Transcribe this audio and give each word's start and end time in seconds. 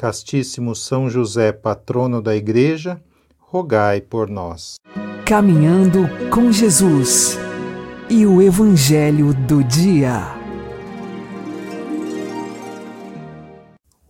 Castíssimo 0.00 0.74
São 0.74 1.10
José, 1.10 1.52
patrono 1.52 2.22
da 2.22 2.34
Igreja, 2.34 2.98
rogai 3.38 4.00
por 4.00 4.30
nós. 4.30 4.76
Caminhando 5.26 6.08
com 6.32 6.50
Jesus 6.50 7.36
e 8.08 8.24
o 8.24 8.40
Evangelho 8.40 9.34
do 9.34 9.62
Dia. 9.62 10.22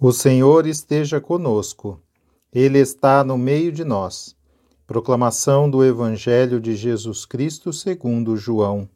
O 0.00 0.12
Senhor 0.12 0.64
esteja 0.64 1.20
conosco, 1.20 2.00
Ele 2.52 2.78
está 2.78 3.24
no 3.24 3.36
meio 3.36 3.72
de 3.72 3.82
nós. 3.82 4.36
Proclamação 4.86 5.68
do 5.68 5.84
Evangelho 5.84 6.60
de 6.60 6.76
Jesus 6.76 7.26
Cristo 7.26 7.72
segundo 7.72 8.36
João. 8.36 8.88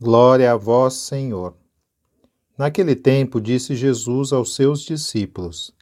Glória 0.00 0.52
a 0.52 0.56
vós, 0.56 0.94
Senhor. 0.94 1.54
Naquele 2.56 2.94
tempo 2.94 3.40
disse 3.40 3.74
Jesus 3.74 4.32
aos 4.32 4.54
seus 4.54 4.82
discípulos: 4.82 5.74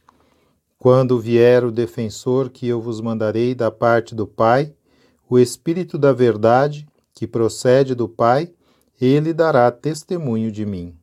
quando 0.85 1.19
vier 1.19 1.65
o 1.65 1.71
defensor 1.71 2.47
que 2.47 2.67
eu 2.67 2.79
vos 2.79 3.01
mandarei 3.01 3.55
da 3.55 3.71
parte 3.71 4.13
do 4.13 4.27
Pai, 4.27 4.71
o 5.27 5.39
Espírito 5.39 5.97
da 5.97 6.13
Verdade, 6.13 6.87
que 7.11 7.25
procede 7.25 7.95
do 7.95 8.07
Pai, 8.07 8.53
ele 9.01 9.33
dará 9.33 9.71
testemunho 9.71 10.51
de 10.51 10.63
mim. 10.63 10.95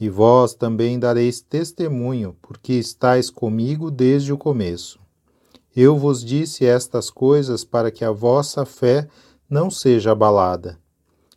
E 0.00 0.08
vós 0.08 0.54
também 0.54 0.98
dareis 0.98 1.42
testemunho, 1.42 2.34
porque 2.40 2.72
estáis 2.72 3.28
comigo 3.28 3.90
desde 3.90 4.32
o 4.32 4.38
começo. 4.38 4.98
Eu 5.76 5.98
vos 5.98 6.24
disse 6.24 6.64
estas 6.64 7.10
coisas 7.10 7.64
para 7.66 7.90
que 7.90 8.06
a 8.06 8.10
vossa 8.10 8.64
fé 8.64 9.06
não 9.46 9.70
seja 9.70 10.12
abalada. 10.12 10.78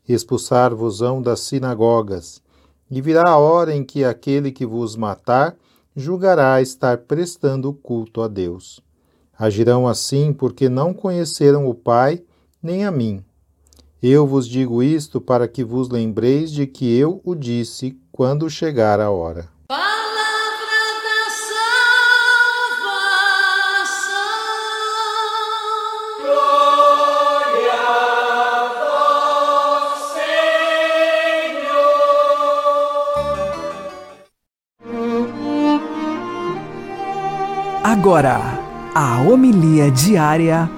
Expulsar-vos-ão 0.08 1.22
das 1.22 1.42
sinagogas, 1.42 2.42
e 2.90 3.02
virá 3.02 3.32
a 3.32 3.38
hora 3.38 3.76
em 3.76 3.84
que 3.84 4.06
aquele 4.06 4.50
que 4.50 4.66
vos 4.66 4.96
matar 4.96 5.58
julgará 5.96 6.62
estar 6.62 6.98
prestando 7.00 7.72
culto 7.72 8.22
a 8.22 8.28
Deus. 8.28 8.82
Agirão 9.38 9.88
assim 9.88 10.34
porque 10.34 10.68
não 10.68 10.94
conheceram 10.94 11.68
o 11.68 11.74
Pai 11.74 12.24
nem 12.62 12.86
a 12.86 12.92
mim. 12.92 13.24
Eu 14.02 14.28
vos 14.28 14.48
digo 14.48 14.84
isto 14.84 15.22
para 15.22 15.48
que 15.48 15.64
vos 15.64 15.90
lembreis 15.90 16.52
de 16.52 16.68
que 16.68 16.96
eu 16.98 17.22
o 17.24 17.34
disse 17.34 17.98
quando 18.12 18.50
chegar 18.50 19.00
a 19.00 19.10
hora. 19.10 19.55
Agora, 37.98 38.40
a 38.94 39.22
homilia 39.22 39.90
diária 39.90 40.70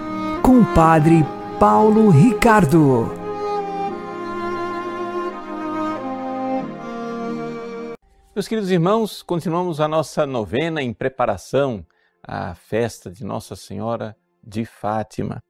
com 0.44 0.60
o 0.60 0.76
Padre 0.76 1.26
Paulo 1.60 2.12
Ricardo. 2.12 3.12
Meus 8.36 8.48
queridos 8.48 8.70
irmãos, 8.70 9.24
continuamos 9.24 9.82
a 9.82 9.88
nossa 9.88 10.28
novena 10.28 10.80
em 10.80 10.94
preparação 10.94 11.84
à 12.22 12.54
festa 12.54 13.10
de 13.10 13.26
Nossa 13.26 13.56
Senhora 13.56 14.16
de 14.44 14.64
Fátima. 14.64 15.44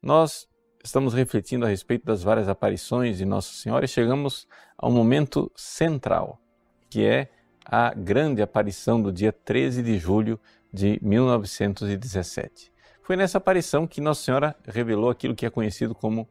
Nós 0.00 0.46
estamos 0.84 1.14
refletindo 1.14 1.66
a 1.66 1.68
respeito 1.68 2.06
das 2.06 2.22
várias 2.22 2.48
aparições 2.48 3.18
de 3.18 3.24
Nossa 3.24 3.52
Senhora 3.54 3.84
e 3.84 3.88
chegamos 3.88 4.46
ao 4.78 4.88
momento 4.88 5.50
central, 5.56 6.40
que 6.88 7.04
é 7.04 7.28
a 7.64 7.92
grande 7.92 8.40
aparição 8.40 9.02
do 9.02 9.12
dia 9.12 9.32
13 9.32 9.82
de 9.82 9.98
julho 9.98 10.38
de 10.72 10.98
1917. 11.02 12.72
Foi 13.02 13.16
nessa 13.16 13.38
aparição 13.38 13.86
que 13.86 14.00
Nossa 14.00 14.22
Senhora 14.22 14.56
revelou 14.66 15.10
aquilo 15.10 15.34
que 15.34 15.44
é 15.44 15.50
conhecido 15.50 15.94
como 15.94 16.28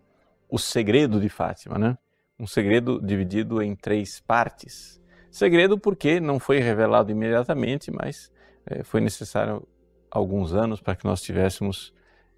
o 0.49 0.57
segredo 0.57 1.19
de 1.19 1.29
Fátima, 1.29 1.77
né? 1.77 1.97
Um 2.39 2.47
segredo 2.47 2.99
dividido 2.99 3.61
em 3.61 3.75
três 3.75 4.19
partes. 4.19 4.99
Segredo 5.29 5.77
porque 5.77 6.19
não 6.19 6.39
foi 6.39 6.59
revelado 6.59 7.11
imediatamente, 7.11 7.91
mas 7.91 8.31
é, 8.65 8.83
foi 8.83 8.99
necessário 8.99 9.65
alguns 10.09 10.53
anos 10.53 10.81
para 10.81 10.95
que 10.95 11.05
nós 11.05 11.21
tivéssemos 11.21 11.93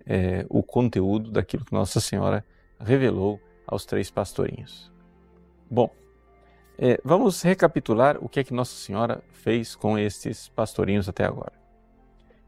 é, 0.06 0.46
o 0.50 0.62
conteúdo 0.62 1.32
daquilo 1.32 1.66
que 1.66 1.74
Nossa 1.74 2.00
Senhora 2.00 2.46
revelou 2.80 3.40
aos 3.66 3.86
três 3.86 4.12
pastorinhos. 4.12 4.92
Bom, 5.70 5.90
é, 6.78 7.00
vamos 7.04 7.42
recapitular 7.42 8.18
o 8.20 8.28
que 8.28 8.40
é 8.40 8.44
que 8.44 8.54
Nossa 8.54 8.76
Senhora 8.76 9.24
fez 9.32 9.76
com 9.76 9.98
estes 9.98 10.50
pastorinhos 10.50 11.08
até 11.08 11.24
agora. 11.24 11.63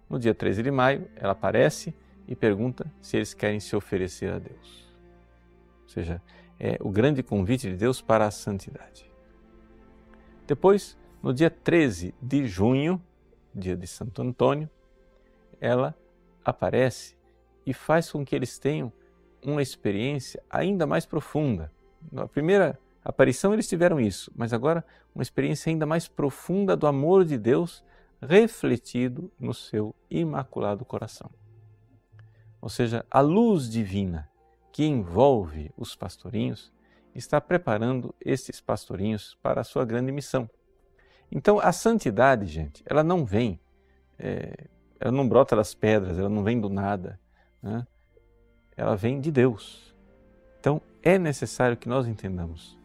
No 0.09 0.19
dia 0.19 0.33
13 0.33 0.63
de 0.63 0.71
maio, 0.71 1.07
ela 1.15 1.31
aparece 1.31 1.95
e 2.27 2.35
pergunta 2.35 2.91
se 3.01 3.17
eles 3.17 3.33
querem 3.33 3.59
se 3.59 3.75
oferecer 3.75 4.31
a 4.31 4.39
Deus. 4.39 4.93
Ou 5.83 5.89
seja, 5.89 6.21
é 6.59 6.77
o 6.79 6.89
grande 6.89 7.21
convite 7.21 7.69
de 7.69 7.75
Deus 7.75 8.01
para 8.01 8.25
a 8.25 8.31
santidade. 8.31 9.09
Depois, 10.47 10.97
no 11.21 11.33
dia 11.33 11.49
13 11.49 12.13
de 12.21 12.45
junho, 12.45 13.01
dia 13.53 13.75
de 13.75 13.87
Santo 13.87 14.21
Antônio, 14.21 14.69
ela 15.59 15.95
aparece 16.43 17.17
e 17.65 17.73
faz 17.73 18.11
com 18.11 18.23
que 18.23 18.35
eles 18.35 18.59
tenham 18.59 18.91
uma 19.43 19.61
experiência 19.61 20.41
ainda 20.49 20.85
mais 20.85 21.05
profunda. 21.05 21.71
Na 22.11 22.27
primeira 22.27 22.79
aparição 23.03 23.53
eles 23.53 23.67
tiveram 23.67 23.99
isso, 23.99 24.31
mas 24.35 24.53
agora 24.53 24.85
uma 25.13 25.23
experiência 25.23 25.69
ainda 25.69 25.85
mais 25.85 26.07
profunda 26.07 26.75
do 26.75 26.85
amor 26.85 27.25
de 27.25 27.37
Deus 27.37 27.83
refletido 28.25 29.31
no 29.39 29.53
seu 29.53 29.95
imaculado 30.09 30.83
coração. 30.83 31.29
Ou 32.61 32.69
seja, 32.69 33.05
a 33.09 33.21
luz 33.21 33.69
divina 33.69 34.29
que 34.71 34.85
envolve 34.85 35.71
os 35.77 35.95
pastorinhos 35.95 36.73
está 37.13 37.39
preparando 37.39 38.13
esses 38.19 38.59
pastorinhos 38.59 39.37
para 39.41 39.61
a 39.61 39.63
sua 39.63 39.85
grande 39.85 40.11
missão. 40.11 40.49
Então, 41.31 41.59
a 41.59 41.71
santidade, 41.71 42.45
gente, 42.45 42.83
ela 42.85 43.03
não 43.03 43.25
vem, 43.25 43.59
é, 44.19 44.67
ela 44.99 45.11
não 45.11 45.27
brota 45.27 45.55
das 45.55 45.73
pedras, 45.73 46.19
ela 46.19 46.29
não 46.29 46.43
vem 46.43 46.59
do 46.59 46.69
nada, 46.69 47.19
né? 47.61 47.85
ela 48.75 48.95
vem 48.95 49.21
de 49.21 49.31
Deus. 49.31 49.95
Então, 50.59 50.81
é 51.01 51.17
necessário 51.17 51.77
que 51.77 51.87
nós 51.87 52.07
entendamos 52.07 52.77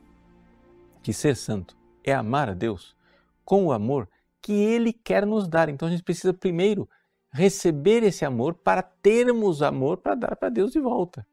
que 1.03 1.13
ser 1.13 1.35
santo 1.35 1.77
é 2.05 2.13
amar 2.13 2.49
a 2.49 2.55
Deus 2.55 2.97
com 3.45 3.67
o 3.67 3.73
amor 3.73 4.09
que 4.43 4.53
Ele 4.53 4.93
quer 4.93 5.27
nos 5.27 5.49
dar. 5.49 5.69
Então 5.69 5.89
a 5.89 5.91
gente 5.91 6.03
precisa 6.03 6.33
primeiro 6.33 6.89
receber 7.33 8.03
esse 8.03 8.25
amor 8.25 8.55
para 8.55 8.83
termos 8.83 9.63
amor 9.63 9.99
para 9.99 10.15
dar 10.15 10.37
para 10.37 10.49
Deus 10.49 10.73
de 10.73 10.81
volta. 10.81 11.27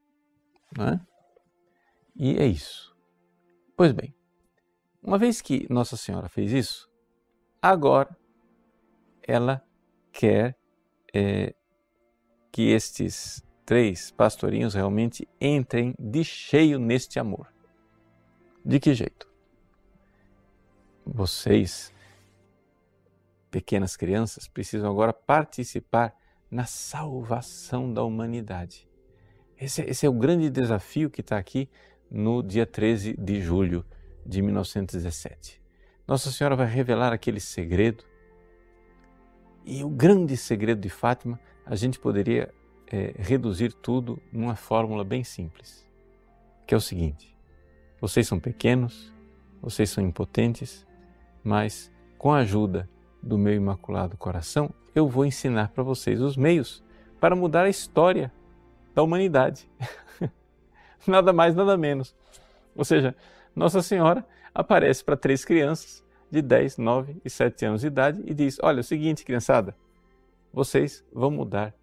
Não 0.77 0.89
é? 0.89 0.99
E 2.15 2.37
é 2.37 2.45
isso. 2.45 2.95
Pois 3.75 3.91
bem, 3.91 4.13
uma 5.01 5.17
vez 5.17 5.41
que 5.41 5.71
Nossa 5.71 5.95
Senhora 5.95 6.27
fez 6.27 6.51
isso, 6.51 6.89
agora 7.61 8.15
ela 9.21 9.63
quer 10.11 10.57
é, 11.13 11.53
que 12.51 12.69
estes 12.69 13.45
três 13.65 14.11
pastorinhos 14.11 14.73
realmente 14.73 15.27
entrem 15.39 15.93
de 15.99 16.23
cheio 16.23 16.79
neste 16.79 17.19
amor. 17.19 17.53
De 18.65 18.79
que 18.79 18.93
jeito? 18.93 19.29
Vocês 21.05 21.93
pequenas 23.57 23.97
crianças 23.97 24.47
precisam 24.47 24.87
agora 24.87 25.11
participar 25.11 26.13
na 26.49 26.65
salvação 26.65 27.91
da 27.91 28.03
humanidade. 28.03 28.87
Esse, 29.59 29.81
esse 29.81 30.05
é 30.05 30.09
o 30.09 30.13
grande 30.13 30.47
desafio 30.47 31.09
que 31.09 31.21
está 31.21 31.39
aqui 31.39 31.67
no 32.07 32.43
dia 32.43 32.67
13 32.67 33.17
de 33.17 33.41
julho 33.41 33.83
de 34.23 34.43
1917. 34.43 35.59
Nossa 36.07 36.31
Senhora 36.31 36.55
vai 36.55 36.67
revelar 36.67 37.11
aquele 37.11 37.39
segredo. 37.39 38.03
E 39.65 39.83
o 39.83 39.89
grande 39.89 40.37
segredo 40.37 40.79
de 40.79 40.89
Fátima, 40.89 41.39
a 41.65 41.75
gente 41.75 41.97
poderia 41.97 42.53
é, 42.91 43.15
reduzir 43.17 43.73
tudo 43.73 44.21
numa 44.31 44.55
fórmula 44.55 45.03
bem 45.03 45.23
simples, 45.23 45.83
que 46.67 46.75
é 46.75 46.77
o 46.77 46.81
seguinte: 46.81 47.35
vocês 47.99 48.27
são 48.27 48.39
pequenos, 48.39 49.11
vocês 49.59 49.89
são 49.89 50.03
impotentes, 50.03 50.85
mas 51.43 51.91
com 52.19 52.31
a 52.31 52.41
ajuda 52.41 52.87
do 53.21 53.37
meu 53.37 53.53
imaculado 53.53 54.17
coração, 54.17 54.69
eu 54.93 55.07
vou 55.07 55.25
ensinar 55.25 55.69
para 55.69 55.83
vocês 55.83 56.21
os 56.21 56.37
meios 56.37 56.83
para 57.19 57.35
mudar 57.35 57.63
a 57.63 57.69
história 57.69 58.31
da 58.93 59.03
humanidade. 59.03 59.69
nada 61.07 61.33
mais, 61.33 61.55
nada 61.55 61.77
menos. 61.77 62.15
Ou 62.75 62.85
seja, 62.85 63.15
Nossa 63.55 63.81
Senhora 63.81 64.25
aparece 64.53 65.03
para 65.03 65.17
três 65.17 65.43
crianças 65.43 66.03
de 66.29 66.41
10, 66.41 66.77
9 66.77 67.21
e 67.23 67.29
7 67.29 67.65
anos 67.65 67.81
de 67.81 67.87
idade 67.87 68.21
e 68.25 68.33
diz: 68.33 68.57
Olha, 68.61 68.79
é 68.79 68.81
o 68.81 68.83
seguinte, 68.83 69.23
criançada, 69.23 69.75
vocês 70.51 71.03
vão 71.13 71.31
mudar 71.31 71.73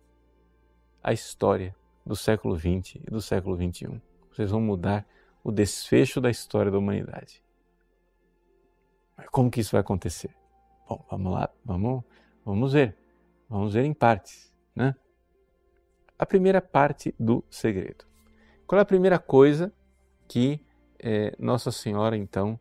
a 1.03 1.13
história 1.13 1.75
do 2.05 2.17
século 2.17 2.59
XX 2.59 2.97
e 3.07 3.11
do 3.11 3.21
século 3.21 3.57
XXI. 3.57 4.01
Vocês 4.33 4.51
vão 4.51 4.61
mudar 4.61 5.07
o 5.43 5.53
desfecho 5.53 6.21
da 6.21 6.31
história 6.31 6.71
da 6.71 6.79
humanidade. 6.79 7.43
Como 9.31 9.51
que 9.51 9.61
isso 9.61 9.73
vai 9.73 9.81
acontecer? 9.81 10.35
Bom, 10.89 11.05
vamos 11.11 11.33
lá, 11.33 11.51
vamos, 11.65 12.05
vamos 12.45 12.73
ver. 12.73 12.97
Vamos 13.49 13.75
ver 13.75 13.85
em 13.85 13.95
partes, 13.95 14.53
né? 14.75 14.95
A 16.19 16.27
primeira 16.27 16.61
parte 16.61 17.15
do 17.19 17.45
segredo. 17.51 18.05
Qual 18.67 18.79
é 18.79 18.83
a 18.83 18.87
primeira 18.87 19.19
coisa 19.19 19.73
que 20.27 20.61
é, 20.99 21.35
Nossa 21.39 21.71
Senhora 21.71 22.17
então 22.17 22.59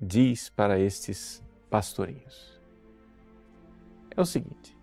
diz 0.00 0.50
para 0.50 0.78
estes 0.78 1.42
pastorinhos? 1.70 2.60
É 4.16 4.20
o 4.20 4.26
seguinte: 4.26 4.76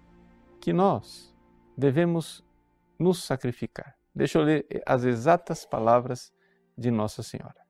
que 0.59 0.73
nós 0.73 1.35
devemos 1.77 2.43
nos 2.97 3.23
sacrificar. 3.23 3.95
Deixa 4.13 4.39
eu 4.39 4.43
ler 4.43 4.65
as 4.85 5.03
exatas 5.03 5.65
palavras 5.65 6.33
de 6.77 6.91
Nossa 6.91 7.23
Senhora. 7.23 7.65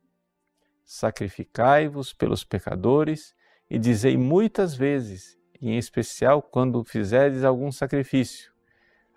Sacrificai-vos 0.86 2.14
pelos 2.14 2.44
pecadores 2.44 3.36
e 3.70 3.78
dizei 3.78 4.18
muitas 4.18 4.74
vezes, 4.76 5.38
e 5.62 5.70
em 5.70 5.78
especial 5.78 6.42
quando 6.42 6.84
fizerdes 6.84 7.44
algum 7.44 7.72
sacrifício, 7.72 8.52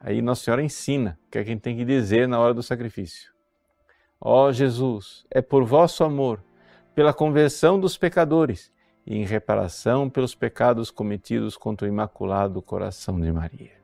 Aí 0.05 0.21
Nossa 0.21 0.43
Senhora 0.43 0.65
ensina 0.65 1.17
o 1.27 1.31
que 1.31 1.39
é 1.39 1.43
a 1.43 1.45
gente 1.45 1.61
tem 1.61 1.77
que 1.77 1.85
dizer 1.85 2.27
na 2.27 2.41
hora 2.41 2.53
do 2.53 2.63
sacrifício. 2.63 3.33
Ó 4.21 4.49
oh, 4.49 4.53
Jesus, 4.53 5.25
é 5.31 5.41
por 5.41 5.65
vosso 5.65 6.03
amor, 6.03 6.43
pela 6.93 7.15
conversão 7.15 7.79
dos 7.79 7.97
pecadores 7.97 8.73
e 9.07 9.17
em 9.17 9.25
reparação 9.25 10.11
pelos 10.11 10.35
pecados 10.35 10.91
cometidos 10.91 11.57
contra 11.57 11.87
o 11.87 11.89
Imaculado 11.89 12.61
Coração 12.61 13.21
de 13.21 13.31
Maria. 13.31 13.81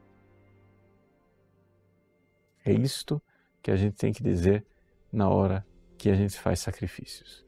É 2.64 2.72
isto 2.72 3.22
que 3.62 3.70
a 3.70 3.76
gente 3.76 3.96
tem 3.96 4.12
que 4.12 4.22
dizer 4.22 4.66
na 5.12 5.28
hora 5.28 5.64
que 5.96 6.10
a 6.10 6.14
gente 6.16 6.36
faz 6.38 6.58
sacrifícios. 6.58 7.46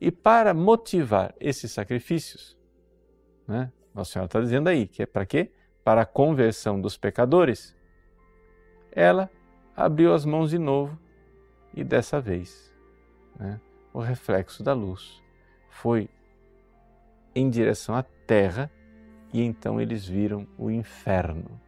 E 0.00 0.10
para 0.10 0.52
motivar 0.52 1.34
esses 1.38 1.70
sacrifícios, 1.70 2.57
né, 3.48 3.72
Nossa 3.94 4.12
Senhora 4.12 4.26
está 4.26 4.40
dizendo 4.40 4.68
aí 4.68 4.86
que 4.86 5.02
é 5.02 5.06
para 5.06 5.26
quê? 5.26 5.50
Para 5.82 6.02
a 6.02 6.06
conversão 6.06 6.80
dos 6.80 6.96
pecadores 6.96 7.74
ela 8.92 9.30
abriu 9.74 10.12
as 10.12 10.24
mãos 10.24 10.50
de 10.50 10.58
novo 10.58 10.98
e 11.74 11.82
dessa 11.82 12.20
vez 12.20 12.72
né, 13.38 13.60
o 13.92 14.00
reflexo 14.00 14.62
da 14.62 14.74
luz 14.74 15.22
foi 15.70 16.08
em 17.34 17.48
direção 17.48 17.94
à 17.94 18.02
terra 18.02 18.70
e 19.32 19.42
então 19.42 19.80
eles 19.80 20.06
viram 20.06 20.46
o 20.58 20.70
inferno. 20.70 21.60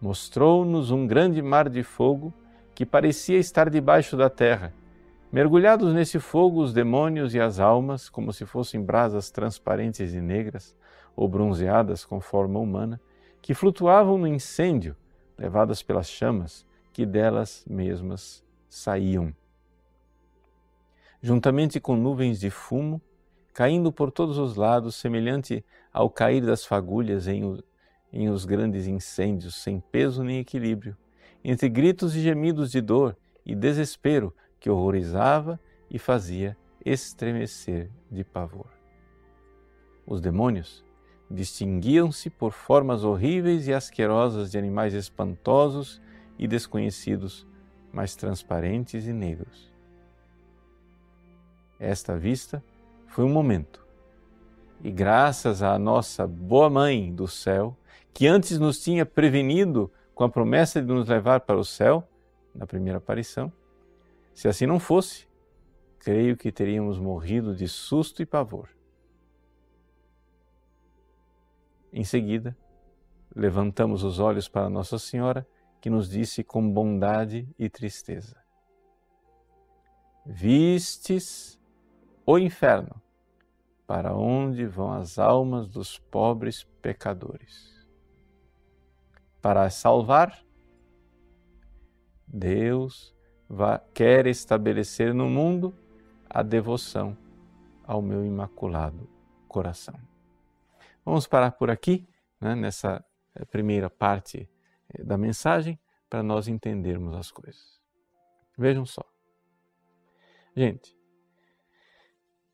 Mostrou-nos 0.00 0.90
um 0.90 1.06
grande 1.06 1.40
mar 1.40 1.68
de 1.68 1.82
fogo 1.82 2.32
que 2.74 2.84
parecia 2.84 3.38
estar 3.38 3.70
debaixo 3.70 4.16
da 4.16 4.28
terra. 4.28 4.72
Mergulhados 5.32 5.94
nesse 5.94 6.20
fogo, 6.20 6.60
os 6.60 6.74
demônios 6.74 7.34
e 7.34 7.40
as 7.40 7.58
almas, 7.58 8.10
como 8.10 8.34
se 8.34 8.44
fossem 8.44 8.82
brasas 8.82 9.30
transparentes 9.30 10.12
e 10.12 10.20
negras 10.20 10.76
ou 11.16 11.26
bronzeadas 11.26 12.04
com 12.04 12.20
forma 12.20 12.60
humana, 12.60 13.00
que 13.40 13.54
flutuavam 13.54 14.18
no 14.18 14.26
incêndio 14.26 14.94
levadas 15.38 15.82
pelas 15.82 16.10
chamas 16.10 16.66
que 16.92 17.06
delas 17.06 17.64
mesmas 17.66 18.44
saíam. 18.68 19.34
Juntamente 21.22 21.80
com 21.80 21.96
nuvens 21.96 22.38
de 22.38 22.50
fumo, 22.50 23.00
caindo 23.54 23.90
por 23.90 24.10
todos 24.10 24.36
os 24.36 24.54
lados, 24.54 24.96
semelhante 24.96 25.64
ao 25.90 26.10
cair 26.10 26.44
das 26.44 26.66
fagulhas 26.66 27.26
em, 27.26 27.58
em 28.12 28.28
os 28.28 28.44
grandes 28.44 28.86
incêndios, 28.86 29.54
sem 29.54 29.80
peso 29.80 30.22
nem 30.22 30.40
equilíbrio, 30.40 30.94
entre 31.42 31.70
gritos 31.70 32.14
e 32.14 32.20
gemidos 32.20 32.70
de 32.70 32.82
dor 32.82 33.16
e 33.46 33.54
desespero 33.54 34.34
que 34.62 34.70
horrorizava 34.70 35.58
e 35.90 35.98
fazia 35.98 36.56
estremecer 36.84 37.90
de 38.08 38.22
pavor. 38.22 38.70
Os 40.06 40.20
demônios 40.20 40.84
distinguiam-se 41.28 42.30
por 42.30 42.52
formas 42.52 43.02
horríveis 43.02 43.66
e 43.66 43.74
asquerosas 43.74 44.52
de 44.52 44.58
animais 44.58 44.94
espantosos 44.94 46.00
e 46.38 46.46
desconhecidos, 46.46 47.44
mas 47.92 48.14
transparentes 48.14 49.04
e 49.08 49.12
negros. 49.12 49.68
Esta 51.80 52.16
vista 52.16 52.62
foi 53.08 53.24
um 53.24 53.32
momento, 53.32 53.84
e 54.84 54.92
graças 54.92 55.60
à 55.60 55.76
nossa 55.76 56.24
boa 56.24 56.70
mãe 56.70 57.12
do 57.12 57.26
céu, 57.26 57.76
que 58.14 58.28
antes 58.28 58.60
nos 58.60 58.80
tinha 58.80 59.04
prevenido 59.04 59.90
com 60.14 60.22
a 60.22 60.28
promessa 60.28 60.80
de 60.80 60.86
nos 60.86 61.08
levar 61.08 61.40
para 61.40 61.58
o 61.58 61.64
céu, 61.64 62.06
na 62.54 62.64
primeira 62.64 62.98
aparição, 62.98 63.52
se 64.34 64.48
assim 64.48 64.66
não 64.66 64.80
fosse, 64.80 65.28
creio 65.98 66.36
que 66.36 66.50
teríamos 66.50 66.98
morrido 66.98 67.54
de 67.54 67.68
susto 67.68 68.22
e 68.22 68.26
pavor. 68.26 68.68
Em 71.92 72.04
seguida, 72.04 72.56
levantamos 73.34 74.02
os 74.02 74.18
olhos 74.18 74.48
para 74.48 74.70
Nossa 74.70 74.98
Senhora, 74.98 75.46
que 75.80 75.90
nos 75.90 76.08
disse 76.08 76.42
com 76.42 76.72
bondade 76.72 77.48
e 77.58 77.68
tristeza: 77.68 78.42
Vistes 80.24 81.60
o 82.24 82.38
inferno, 82.38 83.00
para 83.86 84.16
onde 84.16 84.64
vão 84.64 84.92
as 84.92 85.18
almas 85.18 85.68
dos 85.68 85.98
pobres 85.98 86.64
pecadores. 86.80 87.86
Para 89.40 89.68
salvar, 89.70 90.42
Deus 92.26 93.14
quer 93.92 94.26
estabelecer 94.26 95.12
no 95.12 95.28
mundo 95.28 95.74
a 96.28 96.42
devoção 96.42 97.16
ao 97.84 98.00
meu 98.00 98.24
imaculado 98.24 99.08
coração. 99.48 99.98
Vamos 101.04 101.26
parar 101.26 101.52
por 101.52 101.70
aqui, 101.70 102.08
né, 102.40 102.54
nessa 102.54 103.04
eh, 103.34 103.44
primeira 103.44 103.90
parte 103.90 104.48
eh, 104.88 105.02
da 105.02 105.18
mensagem, 105.18 105.78
para 106.08 106.22
nós 106.22 106.48
entendermos 106.48 107.14
as 107.14 107.30
coisas. 107.30 107.80
Vejam 108.56 108.86
só. 108.86 109.02
Gente, 110.54 110.96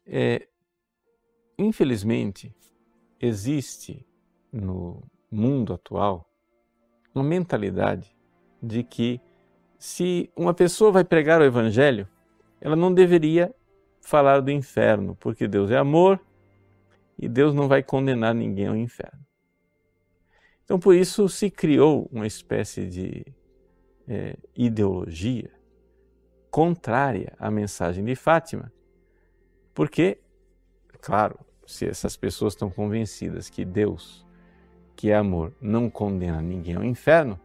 é, 0.07 0.49
infelizmente, 1.59 2.55
existe 3.21 4.07
no 4.53 5.03
mundo 5.31 5.75
atual 5.75 6.29
uma 7.15 7.25
mentalidade 7.25 8.17
de 8.63 8.83
que 8.83 9.21
se 9.79 10.29
uma 10.35 10.53
pessoa 10.53 10.91
vai 10.91 11.05
pregar 11.05 11.41
o 11.41 11.45
Evangelho, 11.45 12.09
ela 12.61 12.75
não 12.75 12.93
deveria 12.93 13.55
falar 14.01 14.41
do 14.41 14.51
inferno, 14.51 15.17
porque 15.21 15.47
Deus 15.47 15.71
é 15.71 15.77
amor 15.77 16.21
e 17.17 17.29
Deus 17.29 17.55
não 17.55 17.69
vai 17.69 17.83
condenar 17.83 18.35
ninguém 18.35 18.67
ao 18.67 18.77
inferno. 18.77 19.25
Então, 20.65 20.79
por 20.79 20.95
isso 20.95 21.29
se 21.29 21.51
criou 21.51 22.09
uma 22.13 22.27
espécie 22.27 22.87
de 22.87 23.25
é, 24.09 24.37
ideologia 24.57 25.51
contrária 26.51 27.33
à 27.39 27.51
mensagem 27.51 28.05
de 28.05 28.17
Fátima, 28.17 28.73
porque, 29.73 30.19
claro, 31.01 31.39
se 31.67 31.87
essas 31.87 32.17
pessoas 32.17 32.55
estão 32.55 32.69
convencidas 32.71 33.49
que 33.49 33.65
Deus, 33.65 34.27
que 34.97 35.11
é 35.11 35.15
amor, 35.15 35.55
não 35.61 35.89
condena 35.89 36.43
ninguém 36.43 36.75
ao 36.75 36.85
inferno, 36.85 37.39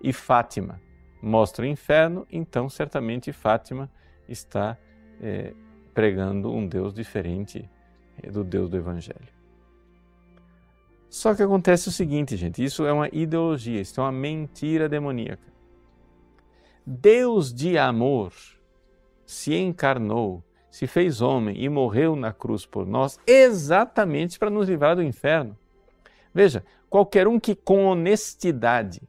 e 0.00 0.12
Fátima 0.12 0.80
mostra 1.22 1.64
o 1.64 1.68
inferno, 1.68 2.26
então 2.30 2.68
certamente 2.68 3.32
Fátima 3.32 3.88
está 4.28 4.76
é, 5.20 5.54
pregando 5.94 6.52
um 6.52 6.66
Deus 6.66 6.92
diferente 6.92 7.68
é 8.22 8.30
do 8.30 8.42
Deus 8.42 8.68
do 8.68 8.76
Evangelho. 8.76 9.42
Só 11.08 11.34
que 11.34 11.42
acontece 11.42 11.88
o 11.88 11.92
seguinte, 11.92 12.36
gente: 12.36 12.62
isso 12.62 12.84
é 12.86 12.92
uma 12.92 13.08
ideologia, 13.12 13.80
isso 13.80 14.00
é 14.00 14.04
uma 14.04 14.12
mentira 14.12 14.88
demoníaca. 14.88 15.52
Deus 16.84 17.52
de 17.52 17.78
amor 17.78 18.32
se 19.24 19.54
encarnou, 19.54 20.42
se 20.70 20.86
fez 20.86 21.20
homem 21.20 21.62
e 21.62 21.68
morreu 21.68 22.16
na 22.16 22.32
cruz 22.32 22.66
por 22.66 22.86
nós, 22.86 23.18
exatamente 23.26 24.38
para 24.38 24.50
nos 24.50 24.68
livrar 24.68 24.96
do 24.96 25.02
inferno. 25.02 25.56
Veja, 26.34 26.64
qualquer 26.88 27.28
um 27.28 27.38
que 27.38 27.54
com 27.54 27.84
honestidade 27.84 29.02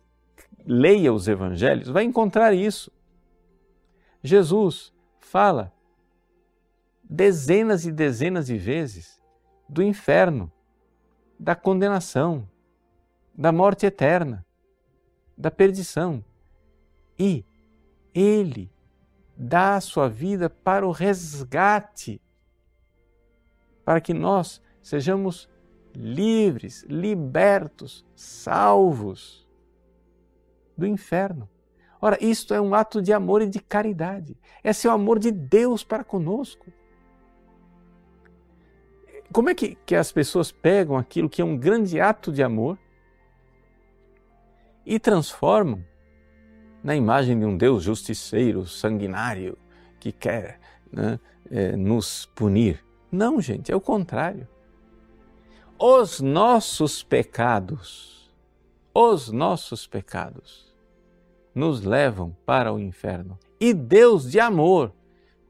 leia 0.66 1.14
os 1.14 1.28
evangelhos 1.28 1.88
vai 1.88 2.04
encontrar 2.04 2.54
isso. 2.54 2.92
Jesus 4.24 4.94
fala 5.20 5.74
dezenas 7.04 7.86
e 7.86 7.92
dezenas 7.92 8.48
de 8.48 8.58
vezes 8.58 9.22
do 9.68 9.84
inferno, 9.84 10.52
da 11.40 11.56
condenação, 11.56 12.48
da 13.36 13.52
morte 13.52 13.86
eterna, 13.86 14.46
da 15.38 15.52
perdição. 15.52 16.24
E 17.20 17.44
ele 18.14 18.72
dá 19.36 19.76
a 19.76 19.82
sua 19.82 20.08
vida 20.08 20.50
para 20.50 20.88
o 20.88 20.92
resgate, 20.92 22.22
para 23.84 24.00
que 24.00 24.14
nós 24.14 24.62
sejamos 24.82 25.50
livres, 25.94 26.84
libertos, 26.88 28.06
salvos 28.16 29.43
do 30.78 30.86
inferno. 30.86 31.50
Ora, 32.02 32.18
isto 32.20 32.54
é 32.54 32.60
um 32.60 32.76
ato 32.76 33.02
de 33.02 33.14
amor 33.14 33.42
e 33.42 33.48
de 33.48 33.60
caridade. 33.60 34.38
Esse 34.64 34.88
é 34.88 34.90
o 34.90 34.94
amor 34.94 35.20
de 35.20 35.32
Deus 35.32 35.84
para 35.84 36.04
conosco. 36.04 36.66
Como 39.32 39.50
é 39.50 39.56
que, 39.56 39.76
que 39.86 39.96
as 39.96 40.12
pessoas 40.12 40.52
pegam 40.52 40.98
aquilo 40.98 41.30
que 41.30 41.42
é 41.42 41.46
um 41.46 41.58
grande 41.58 42.00
ato 42.00 42.32
de 42.32 42.44
amor 42.44 42.78
e 44.86 45.00
transformam 45.00 45.84
na 46.84 46.96
imagem 46.96 47.40
de 47.40 47.46
um 47.46 47.58
Deus 47.58 47.84
justiceiro, 47.84 48.68
sanguinário, 48.68 49.58
que 50.00 50.12
quer 50.12 50.60
né, 50.92 51.20
é, 51.50 51.76
nos 51.76 52.26
punir? 52.36 52.84
Não, 53.12 53.40
gente, 53.40 53.72
é 53.72 53.76
o 53.76 53.82
contrário. 53.82 54.48
Os 55.80 56.20
nossos 56.20 57.02
pecados, 57.02 58.23
os 58.94 59.32
nossos 59.32 59.88
pecados, 59.88 60.74
nos 61.54 61.84
levam 61.84 62.36
para 62.46 62.72
o 62.72 62.80
inferno. 62.80 63.40
E 63.60 63.74
Deus 63.74 64.30
de 64.30 64.40
amor 64.40 64.94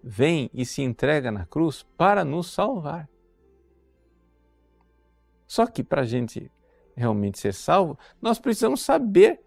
vem 0.01 0.49
e 0.53 0.65
se 0.65 0.81
entrega 0.81 1.31
na 1.31 1.45
cruz 1.45 1.83
para 1.97 2.23
nos 2.23 2.51
salvar. 2.51 3.09
Só 5.47 5.65
que 5.65 5.83
para 5.83 6.01
a 6.01 6.05
gente 6.05 6.51
realmente 6.95 7.39
ser 7.39 7.53
salvo, 7.53 7.97
nós 8.21 8.39
precisamos 8.39 8.81
saber 8.81 9.41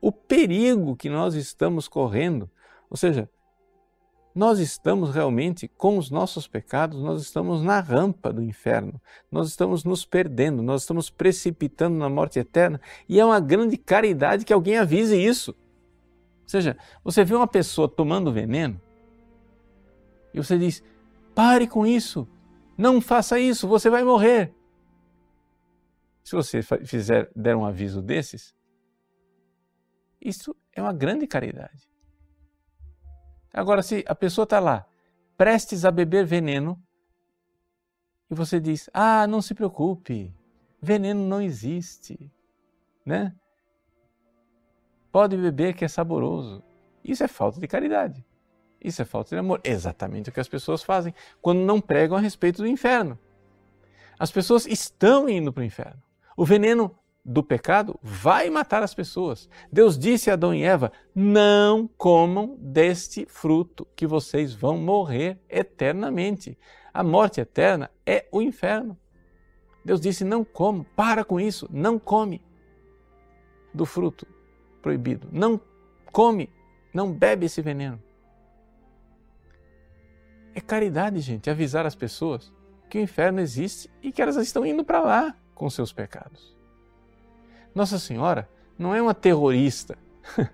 o 0.00 0.10
perigo 0.10 0.96
que 0.96 1.08
nós 1.08 1.34
estamos 1.34 1.88
correndo. 1.88 2.50
Ou 2.90 2.96
seja, 2.96 3.30
nós 4.34 4.58
estamos 4.58 5.14
realmente 5.14 5.68
com 5.68 5.98
os 5.98 6.10
nossos 6.10 6.48
pecados, 6.48 7.02
nós 7.02 7.20
estamos 7.20 7.62
na 7.62 7.80
rampa 7.80 8.32
do 8.32 8.42
inferno, 8.42 9.00
nós 9.30 9.48
estamos 9.48 9.84
nos 9.84 10.04
perdendo, 10.04 10.62
nós 10.62 10.82
estamos 10.82 11.10
precipitando 11.10 11.96
na 11.96 12.08
morte 12.08 12.38
eterna 12.38 12.80
e 13.08 13.20
é 13.20 13.24
uma 13.24 13.40
grande 13.40 13.76
caridade 13.76 14.44
que 14.44 14.52
alguém 14.52 14.78
avise 14.78 15.16
isso. 15.16 15.50
Ou 16.42 16.48
seja, 16.48 16.76
você 17.04 17.24
vê 17.24 17.34
uma 17.34 17.46
pessoa 17.46 17.88
tomando 17.88 18.32
veneno 18.32 18.80
e 20.32 20.38
você 20.38 20.58
diz: 20.58 20.82
pare 21.34 21.66
com 21.66 21.86
isso, 21.86 22.26
não 22.76 23.00
faça 23.00 23.38
isso, 23.38 23.68
você 23.68 23.90
vai 23.90 24.02
morrer. 24.02 24.54
Se 26.24 26.34
você 26.34 26.62
fizer 26.62 27.30
der 27.34 27.56
um 27.56 27.64
aviso 27.64 28.00
desses, 28.00 28.54
isso 30.20 30.56
é 30.72 30.80
uma 30.80 30.92
grande 30.92 31.26
caridade. 31.26 31.91
Agora, 33.52 33.82
se 33.82 34.04
a 34.06 34.14
pessoa 34.14 34.44
está 34.44 34.58
lá, 34.58 34.86
prestes 35.36 35.84
a 35.84 35.90
beber 35.90 36.24
veneno, 36.24 36.80
e 38.30 38.34
você 38.34 38.58
diz: 38.58 38.88
Ah, 38.94 39.26
não 39.26 39.42
se 39.42 39.54
preocupe, 39.54 40.34
veneno 40.80 41.26
não 41.26 41.40
existe, 41.40 42.32
né? 43.04 43.34
Pode 45.10 45.36
beber 45.36 45.74
que 45.74 45.84
é 45.84 45.88
saboroso. 45.88 46.62
Isso 47.04 47.22
é 47.22 47.28
falta 47.28 47.60
de 47.60 47.68
caridade. 47.68 48.24
Isso 48.80 49.02
é 49.02 49.04
falta 49.04 49.30
de 49.30 49.38
amor. 49.38 49.60
Exatamente 49.62 50.30
o 50.30 50.32
que 50.32 50.40
as 50.40 50.48
pessoas 50.48 50.82
fazem 50.82 51.14
quando 51.42 51.58
não 51.60 51.80
pregam 51.80 52.16
a 52.16 52.20
respeito 52.20 52.62
do 52.62 52.66
inferno. 52.66 53.18
As 54.18 54.30
pessoas 54.30 54.66
estão 54.66 55.28
indo 55.28 55.52
para 55.52 55.60
o 55.60 55.64
inferno. 55.64 56.02
O 56.36 56.44
veneno 56.44 56.96
do 57.24 57.42
pecado 57.42 57.98
vai 58.02 58.50
matar 58.50 58.82
as 58.82 58.94
pessoas. 58.94 59.48
Deus 59.70 59.98
disse 59.98 60.30
a 60.30 60.34
Adão 60.34 60.54
e 60.54 60.62
Eva: 60.62 60.92
não 61.14 61.86
comam 61.86 62.56
deste 62.58 63.26
fruto, 63.26 63.86
que 63.94 64.06
vocês 64.06 64.52
vão 64.52 64.76
morrer 64.76 65.38
eternamente. 65.48 66.58
A 66.92 67.02
morte 67.02 67.40
eterna 67.40 67.90
é 68.04 68.26
o 68.32 68.42
inferno. 68.42 68.98
Deus 69.84 70.00
disse: 70.00 70.24
não 70.24 70.44
como, 70.44 70.84
para 70.96 71.24
com 71.24 71.38
isso, 71.38 71.68
não 71.70 71.98
come 71.98 72.42
do 73.72 73.86
fruto 73.86 74.26
proibido. 74.80 75.28
Não 75.30 75.60
come, 76.12 76.50
não 76.92 77.12
bebe 77.12 77.46
esse 77.46 77.62
veneno. 77.62 78.02
É 80.54 80.60
caridade, 80.60 81.20
gente, 81.20 81.48
avisar 81.48 81.86
as 81.86 81.94
pessoas 81.94 82.52
que 82.90 82.98
o 82.98 83.00
inferno 83.00 83.40
existe 83.40 83.88
e 84.02 84.12
que 84.12 84.20
elas 84.20 84.36
estão 84.36 84.66
indo 84.66 84.84
para 84.84 85.00
lá 85.00 85.36
com 85.54 85.70
seus 85.70 85.92
pecados. 85.92 86.51
Nossa 87.74 87.98
Senhora 87.98 88.48
não 88.78 88.94
é 88.94 89.00
uma 89.00 89.14
terrorista 89.14 89.96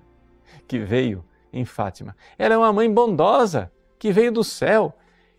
que 0.66 0.78
veio 0.78 1.24
em 1.52 1.64
Fátima. 1.64 2.16
Ela 2.38 2.54
é 2.54 2.58
uma 2.58 2.72
mãe 2.72 2.92
bondosa 2.92 3.72
que 3.98 4.12
veio 4.12 4.30
do 4.30 4.44
céu 4.44 4.96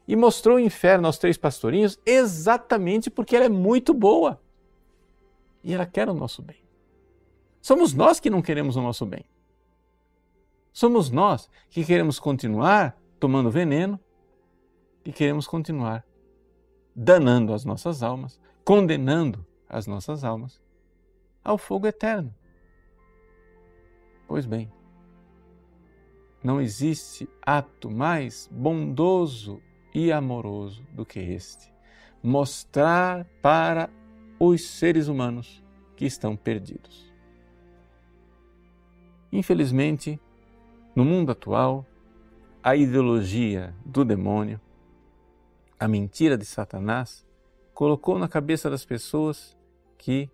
e 0.07 0.15
mostrou 0.15 0.57
o 0.57 0.59
inferno 0.59 1.07
aos 1.07 1.17
três 1.17 1.37
pastorinhos 1.37 1.99
exatamente 2.05 3.09
porque 3.09 3.35
ela 3.35 3.45
é 3.45 3.49
muito 3.49 3.93
boa. 3.93 4.41
E 5.63 5.73
ela 5.73 5.85
quer 5.85 6.09
o 6.09 6.13
nosso 6.13 6.41
bem. 6.41 6.57
Somos 7.61 7.93
nós 7.93 8.19
que 8.19 8.29
não 8.29 8.41
queremos 8.41 8.75
o 8.75 8.81
nosso 8.81 9.05
bem. 9.05 9.25
Somos 10.71 11.09
nós 11.09 11.49
que 11.69 11.83
queremos 11.83 12.19
continuar 12.19 12.97
tomando 13.19 13.51
veneno 13.51 13.99
e 15.05 15.11
queremos 15.11 15.45
continuar 15.45 16.05
danando 16.95 17.53
as 17.53 17.65
nossas 17.65 18.01
almas, 18.01 18.39
condenando 18.63 19.45
as 19.67 19.87
nossas 19.87 20.23
almas 20.23 20.59
ao 21.43 21.57
fogo 21.57 21.87
eterno. 21.87 22.33
Pois 24.27 24.45
bem, 24.45 24.71
não 26.43 26.61
existe 26.61 27.27
ato 27.41 27.89
mais 27.89 28.49
bondoso 28.51 29.61
e 29.93 30.11
amoroso 30.11 30.83
do 30.93 31.05
que 31.05 31.19
este 31.19 31.69
mostrar 32.21 33.25
para 33.41 33.89
os 34.39 34.61
seres 34.61 35.07
humanos 35.07 35.63
que 35.95 36.05
estão 36.05 36.35
perdidos. 36.35 37.13
Infelizmente, 39.31 40.19
no 40.95 41.05
mundo 41.05 41.31
atual, 41.31 41.85
a 42.61 42.75
ideologia 42.75 43.73
do 43.85 44.03
demônio, 44.03 44.59
a 45.79 45.87
mentira 45.87 46.37
de 46.37 46.45
Satanás, 46.45 47.25
colocou 47.73 48.19
na 48.19 48.27
cabeça 48.27 48.69
das 48.69 48.83
pessoas 48.83 49.57
que 49.97 50.29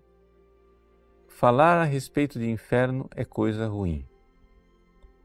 falar 1.36 1.78
a 1.78 1.84
respeito 1.84 2.40
de 2.40 2.50
inferno 2.50 3.10
é 3.14 3.26
coisa 3.26 3.68
ruim. 3.68 4.06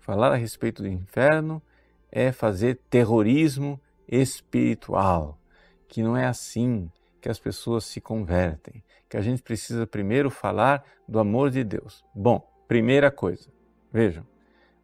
Falar 0.01 0.33
a 0.33 0.35
respeito 0.35 0.83
do 0.83 0.89
inferno 0.89 1.63
é 2.11 2.33
fazer 2.33 2.81
terrorismo 2.91 3.81
espiritual, 4.09 5.39
que 5.87 6.03
não 6.03 6.17
é 6.17 6.27
assim 6.27 6.91
que 7.21 7.29
as 7.29 7.39
pessoas 7.39 7.85
se 7.85 8.01
convertem, 8.01 8.83
que 9.09 9.17
a 9.17 9.21
gente 9.21 9.41
precisa 9.41 9.87
primeiro 9.87 10.31
falar 10.31 10.85
do 11.07 11.21
amor 11.21 11.49
de 11.49 11.63
Deus. 11.63 12.05
Bom, 12.13 12.45
primeira 12.67 13.09
coisa, 13.13 13.49
Vejam, 13.93 14.25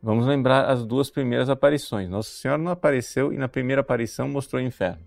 vamos 0.00 0.26
lembrar 0.26 0.70
as 0.70 0.84
duas 0.84 1.10
primeiras 1.10 1.50
aparições. 1.50 2.08
Nossa 2.08 2.30
Senhora 2.30 2.62
não 2.62 2.70
apareceu 2.70 3.32
e 3.32 3.36
na 3.36 3.48
primeira 3.48 3.80
aparição 3.80 4.28
mostrou 4.28 4.62
o 4.62 4.64
inferno. 4.64 5.04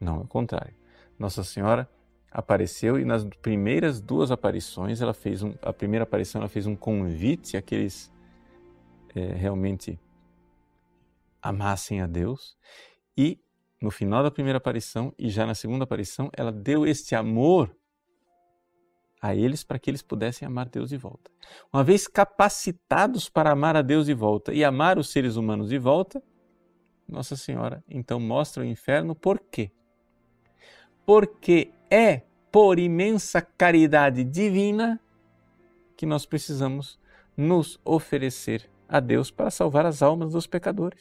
Não, 0.00 0.16
é 0.16 0.20
o 0.20 0.26
contrário. 0.26 0.74
Nossa 1.18 1.44
Senhora 1.44 1.88
apareceu 2.30 2.98
e 2.98 3.04
nas 3.04 3.24
primeiras 3.42 4.00
duas 4.00 4.30
aparições 4.30 5.00
ela 5.00 5.14
fez 5.14 5.42
um, 5.42 5.54
a 5.62 5.72
primeira 5.72 6.02
aparição 6.02 6.40
ela 6.40 6.48
fez 6.48 6.66
um 6.66 6.76
convite 6.76 7.56
àqueles 7.56 8.12
é, 9.14 9.32
realmente 9.32 9.98
amassem 11.40 12.00
a 12.00 12.06
Deus 12.06 12.56
e 13.16 13.40
no 13.80 13.90
final 13.90 14.22
da 14.22 14.30
primeira 14.30 14.58
aparição 14.58 15.14
e 15.18 15.30
já 15.30 15.46
na 15.46 15.54
segunda 15.54 15.84
aparição 15.84 16.30
ela 16.36 16.52
deu 16.52 16.86
este 16.86 17.14
amor 17.14 17.74
a 19.20 19.34
eles 19.34 19.64
para 19.64 19.78
que 19.78 19.90
eles 19.90 20.02
pudessem 20.02 20.46
amar 20.46 20.68
Deus 20.68 20.90
de 20.90 20.96
volta. 20.96 21.30
Uma 21.72 21.82
vez 21.82 22.06
capacitados 22.06 23.28
para 23.28 23.50
amar 23.50 23.76
a 23.76 23.82
Deus 23.82 24.06
de 24.06 24.14
volta 24.14 24.52
e 24.52 24.64
amar 24.64 24.98
os 24.98 25.10
seres 25.10 25.36
humanos 25.36 25.70
de 25.70 25.78
volta, 25.78 26.22
Nossa 27.08 27.36
Senhora 27.36 27.82
então 27.88 28.20
mostra 28.20 28.62
o 28.62 28.66
inferno 28.66 29.14
por 29.14 29.40
quê? 29.40 29.72
Porque 31.04 31.72
é 31.90 32.22
por 32.50 32.78
imensa 32.78 33.40
caridade 33.40 34.24
divina 34.24 35.00
que 35.96 36.06
nós 36.06 36.24
precisamos 36.24 36.98
nos 37.36 37.78
oferecer 37.84 38.68
a 38.88 39.00
Deus 39.00 39.30
para 39.30 39.50
salvar 39.50 39.84
as 39.84 40.02
almas 40.02 40.32
dos 40.32 40.46
pecadores. 40.46 41.00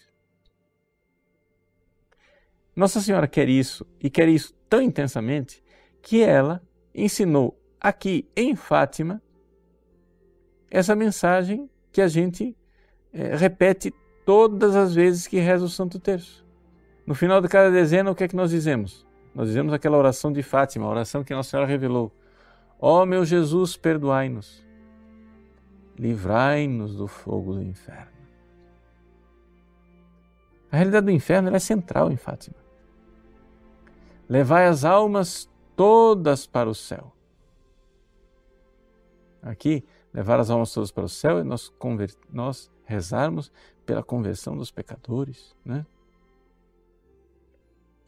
Nossa 2.75 3.01
Senhora 3.01 3.27
quer 3.27 3.50
isso 3.50 3.86
e 4.00 4.10
quer 4.10 4.27
isso 4.27 4.53
tão 4.70 4.82
intensamente 4.82 5.63
que 6.01 6.22
ela 6.22 6.62
ensinou 6.94 7.60
aqui 7.79 8.29
em 8.36 8.56
Fátima 8.56 9.22
essa 10.70 10.96
mensagem 10.96 11.70
que 11.91 12.01
a 12.01 12.08
gente 12.08 12.56
é, 13.12 13.36
repete 13.36 13.91
todas 14.25 14.75
as 14.75 14.94
vezes 14.94 15.25
que 15.25 15.39
reza 15.39 15.65
o 15.65 15.70
Santo 15.70 16.00
Terço. 16.00 16.46
No 17.06 17.15
final 17.15 17.41
de 17.41 17.48
cada 17.48 17.72
dezena, 17.72 18.12
o 18.12 18.15
que 18.15 18.25
é 18.25 18.27
que 18.27 18.36
nós 18.36 18.51
dizemos? 18.51 19.07
Nós 19.38 19.50
dizemos 19.50 19.72
aquela 19.72 19.96
oração 19.96 20.34
de 20.34 20.41
Fátima, 20.41 20.88
a 20.88 20.89
oração 20.89 21.24
que 21.24 21.32
Nossa 21.32 21.51
Senhora 21.51 21.70
revelou. 21.70 22.12
Ó 22.79 23.03
oh, 23.03 23.06
meu 23.06 23.24
Jesus, 23.24 23.77
perdoai-nos, 23.77 24.65
livrai-nos 25.96 26.96
do 26.96 27.08
fogo 27.08 27.53
do 27.53 27.62
inferno. 27.62 28.17
A 30.72 30.77
realidade 30.77 31.06
do 31.06 31.12
inferno 31.12 31.56
é 31.56 31.60
central 31.60 32.12
em 32.12 32.17
Fátima. 32.17 32.58
Levai 34.27 34.65
as 34.65 34.84
almas 34.84 35.48
todas 35.75 36.48
para 36.48 36.67
o 36.67 36.74
céu. 36.74 37.13
Aqui, 39.44 39.86
levar 40.12 40.39
as 40.39 40.50
almas 40.50 40.74
todas 40.74 40.89
para 40.89 41.06
o 41.06 41.10
céu 41.10 41.38
é 41.38 41.44
nós, 41.44 41.72
nós 42.34 42.72
rezarmos 42.86 43.51
pela 43.86 44.01
conversão 44.01 44.58
dos 44.58 44.72
pecadores, 44.72 45.56
né? 45.63 45.86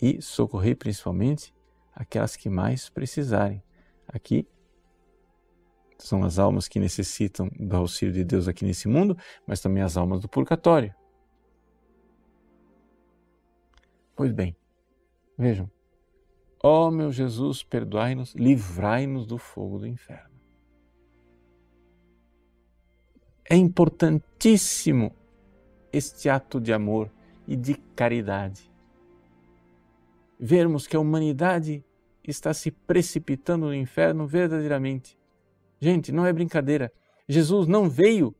E 0.01 0.21
socorrer 0.21 0.77
principalmente 0.77 1.53
aquelas 1.93 2.35
que 2.35 2.49
mais 2.49 2.89
precisarem. 2.89 3.61
Aqui 4.07 4.47
são 5.97 6.23
as 6.23 6.39
almas 6.39 6.67
que 6.67 6.79
necessitam 6.79 7.49
do 7.59 7.75
auxílio 7.75 8.13
de 8.13 8.23
Deus 8.23 8.47
aqui 8.47 8.63
nesse 8.63 8.87
mundo, 8.87 9.17
mas 9.45 9.59
também 9.59 9.83
as 9.83 9.97
almas 9.97 10.21
do 10.21 10.29
purgatório. 10.29 10.95
Pois 14.15 14.31
bem, 14.31 14.55
vejam. 15.37 15.69
Ó 16.61 16.87
oh, 16.87 16.91
meu 16.91 17.11
Jesus, 17.11 17.63
perdoai-nos, 17.63 18.33
livrai-nos 18.35 19.25
do 19.25 19.37
fogo 19.37 19.79
do 19.79 19.87
inferno. 19.87 20.29
É 23.49 23.55
importantíssimo 23.55 25.15
este 25.91 26.29
ato 26.29 26.59
de 26.61 26.71
amor 26.71 27.11
e 27.47 27.55
de 27.55 27.75
caridade. 27.95 28.68
Vermos 30.39 30.87
que 30.87 30.95
a 30.95 30.99
humanidade 30.99 31.83
está 32.23 32.53
se 32.53 32.71
precipitando 32.71 33.65
no 33.65 33.75
inferno 33.75 34.25
verdadeiramente 34.25 35.19
Gente, 35.79 36.11
não 36.11 36.25
é 36.25 36.33
brincadeira. 36.33 36.91
Jesus 37.27 37.67
não 37.67 37.89
veio 37.89 38.35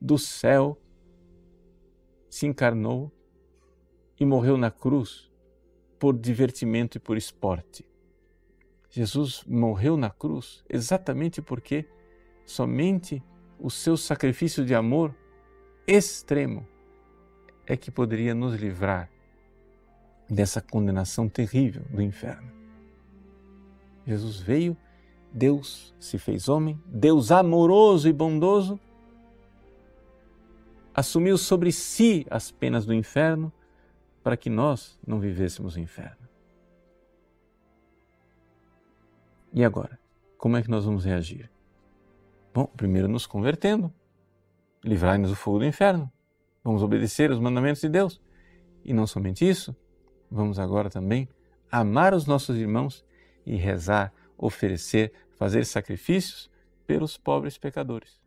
do 0.00 0.16
céu, 0.16 0.80
se 2.30 2.46
encarnou 2.46 3.10
e 4.20 4.24
morreu 4.24 4.56
na 4.56 4.70
cruz 4.70 5.30
por 5.98 6.16
divertimento 6.16 6.96
e 6.96 7.00
por 7.00 7.16
esporte. 7.16 7.84
Jesus 8.88 9.42
morreu 9.46 9.96
na 9.96 10.10
cruz 10.10 10.64
exatamente 10.68 11.42
porque 11.42 11.88
somente 12.44 13.22
o 13.58 13.70
seu 13.70 13.96
sacrifício 13.96 14.64
de 14.64 14.74
amor 14.74 15.14
extremo 15.86 16.66
é 17.66 17.76
que 17.76 17.90
poderia 17.90 18.34
nos 18.34 18.54
livrar 18.54 19.10
dessa 20.28 20.60
condenação 20.60 21.28
terrível 21.28 21.82
do 21.90 22.02
inferno. 22.02 22.50
Jesus 24.06 24.38
veio 24.38 24.76
Deus 25.32 25.94
se 26.00 26.18
fez 26.18 26.48
homem, 26.48 26.80
Deus 26.86 27.30
amoroso 27.30 28.08
e 28.08 28.12
bondoso, 28.12 28.80
assumiu 30.94 31.36
sobre 31.36 31.70
si 31.70 32.26
as 32.30 32.50
penas 32.50 32.86
do 32.86 32.94
inferno 32.94 33.52
para 34.22 34.36
que 34.36 34.48
nós 34.48 34.98
não 35.06 35.20
vivêssemos 35.20 35.76
o 35.76 35.80
inferno. 35.80 36.26
E 39.52 39.64
agora, 39.64 39.98
como 40.38 40.56
é 40.56 40.62
que 40.62 40.70
nós 40.70 40.84
vamos 40.84 41.04
reagir? 41.04 41.50
Bom, 42.54 42.64
primeiro 42.64 43.08
nos 43.08 43.26
convertendo, 43.26 43.92
livrai-nos 44.82 45.30
do 45.30 45.36
fogo 45.36 45.58
do 45.58 45.66
inferno, 45.66 46.10
vamos 46.64 46.82
obedecer 46.82 47.30
os 47.30 47.38
mandamentos 47.38 47.82
de 47.82 47.88
Deus. 47.88 48.20
E 48.82 48.94
não 48.94 49.06
somente 49.06 49.46
isso, 49.46 49.76
vamos 50.30 50.58
agora 50.58 50.90
também 50.90 51.28
amar 51.70 52.14
os 52.14 52.26
nossos 52.26 52.56
irmãos 52.56 53.04
e 53.44 53.56
rezar, 53.56 54.12
oferecer 54.36 55.12
fazer 55.36 55.64
sacrifícios 55.64 56.50
pelos 56.86 57.16
pobres 57.16 57.58
pecadores. 57.58 58.20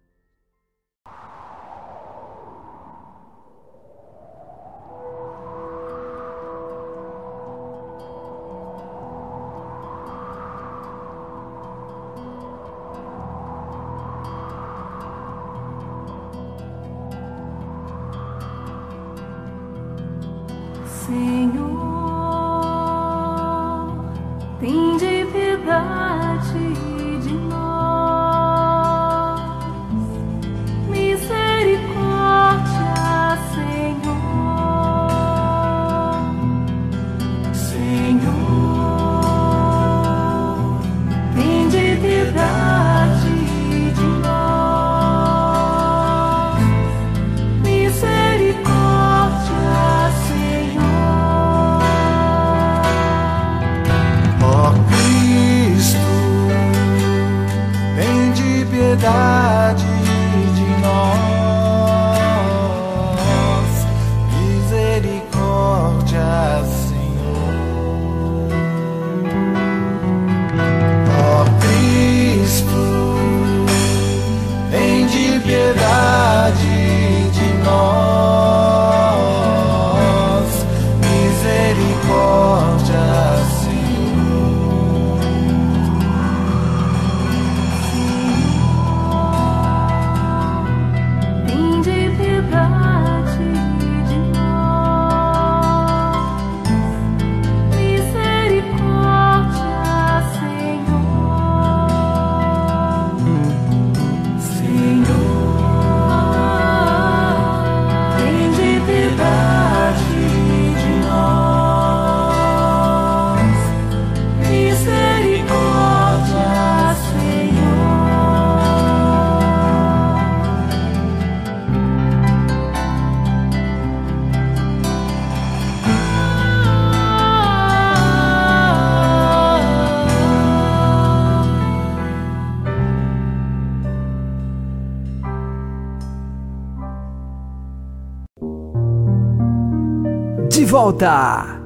Volta! 140.81 141.59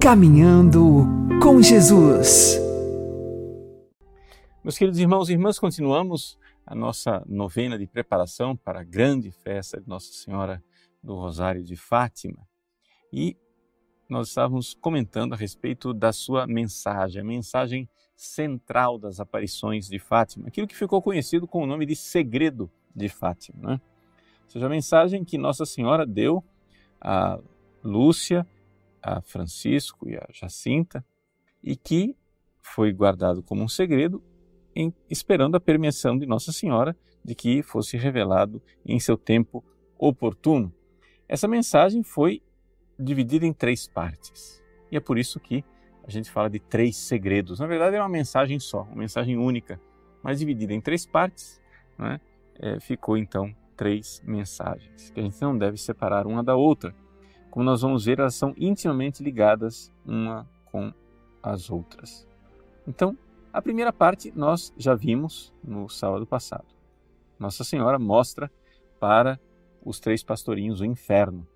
Caminhando 0.00 1.04
com 1.42 1.60
Jesus. 1.60 2.56
Meus 4.62 4.78
queridos 4.78 5.00
irmãos 5.00 5.28
e 5.28 5.32
irmãs, 5.32 5.58
continuamos 5.58 6.38
a 6.64 6.72
nossa 6.72 7.24
novena 7.26 7.76
de 7.76 7.88
preparação 7.88 8.54
para 8.56 8.82
a 8.82 8.84
grande 8.84 9.32
festa 9.32 9.80
de 9.80 9.88
Nossa 9.88 10.12
Senhora 10.12 10.62
do 11.02 11.16
Rosário 11.16 11.64
de 11.64 11.74
Fátima. 11.74 12.46
E 13.12 13.36
nós 14.08 14.28
estávamos 14.28 14.74
comentando 14.74 15.32
a 15.32 15.36
respeito 15.36 15.92
da 15.92 16.12
sua 16.12 16.46
mensagem, 16.46 17.22
a 17.22 17.24
mensagem 17.24 17.88
central 18.14 18.96
das 18.96 19.18
aparições 19.18 19.88
de 19.88 19.98
Fátima, 19.98 20.46
aquilo 20.46 20.68
que 20.68 20.76
ficou 20.76 21.02
conhecido 21.02 21.48
com 21.48 21.64
o 21.64 21.66
nome 21.66 21.84
de 21.84 21.96
Segredo 21.96 22.70
de 22.94 23.08
Fátima. 23.08 23.70
Né? 23.70 23.80
Ou 24.44 24.50
seja, 24.50 24.66
a 24.66 24.70
mensagem 24.70 25.24
que 25.24 25.36
Nossa 25.36 25.66
Senhora 25.66 26.06
deu 26.06 26.44
a 27.00 27.40
Lúcia, 27.86 28.46
a 29.02 29.20
Francisco 29.22 30.08
e 30.08 30.16
a 30.16 30.26
Jacinta, 30.32 31.04
e 31.62 31.76
que 31.76 32.16
foi 32.60 32.92
guardado 32.92 33.42
como 33.42 33.62
um 33.62 33.68
segredo, 33.68 34.22
em, 34.74 34.92
esperando 35.08 35.54
a 35.54 35.60
permissão 35.60 36.18
de 36.18 36.26
Nossa 36.26 36.52
Senhora 36.52 36.96
de 37.24 37.34
que 37.34 37.62
fosse 37.62 37.96
revelado 37.96 38.62
em 38.84 39.00
seu 39.00 39.16
tempo 39.16 39.64
oportuno. 39.98 40.72
Essa 41.28 41.48
mensagem 41.48 42.02
foi 42.02 42.42
dividida 42.98 43.46
em 43.46 43.52
três 43.52 43.88
partes. 43.88 44.62
E 44.90 44.96
é 44.96 45.00
por 45.00 45.18
isso 45.18 45.40
que 45.40 45.64
a 46.04 46.10
gente 46.10 46.30
fala 46.30 46.48
de 46.48 46.60
três 46.60 46.96
segredos. 46.96 47.58
Na 47.58 47.66
verdade, 47.66 47.96
é 47.96 48.00
uma 48.00 48.08
mensagem 48.08 48.60
só, 48.60 48.82
uma 48.82 48.96
mensagem 48.96 49.36
única, 49.36 49.80
mas 50.22 50.38
dividida 50.38 50.72
em 50.72 50.80
três 50.80 51.04
partes, 51.06 51.60
né? 51.98 52.20
é, 52.60 52.78
ficou 52.80 53.16
então 53.16 53.54
três 53.76 54.22
mensagens, 54.24 55.10
que 55.10 55.20
a 55.20 55.22
gente 55.22 55.40
não 55.40 55.56
deve 55.56 55.76
separar 55.76 56.26
uma 56.26 56.42
da 56.42 56.56
outra. 56.56 56.94
Como 57.56 57.64
nós 57.64 57.80
vamos 57.80 58.04
ver, 58.04 58.18
elas 58.18 58.34
são 58.34 58.52
intimamente 58.54 59.22
ligadas 59.22 59.90
uma 60.04 60.46
com 60.66 60.92
as 61.42 61.70
outras. 61.70 62.28
Então, 62.86 63.16
a 63.50 63.62
primeira 63.62 63.90
parte 63.90 64.30
nós 64.36 64.74
já 64.76 64.94
vimos 64.94 65.54
no 65.64 65.88
sábado 65.88 66.26
passado. 66.26 66.66
Nossa 67.38 67.64
Senhora 67.64 67.98
mostra 67.98 68.52
para 69.00 69.40
os 69.82 69.98
três 69.98 70.22
pastorinhos 70.22 70.82
o 70.82 70.84
inferno. 70.84 71.48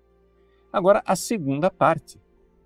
Agora, 0.73 1.03
a 1.05 1.15
segunda 1.15 1.69
parte 1.69 2.19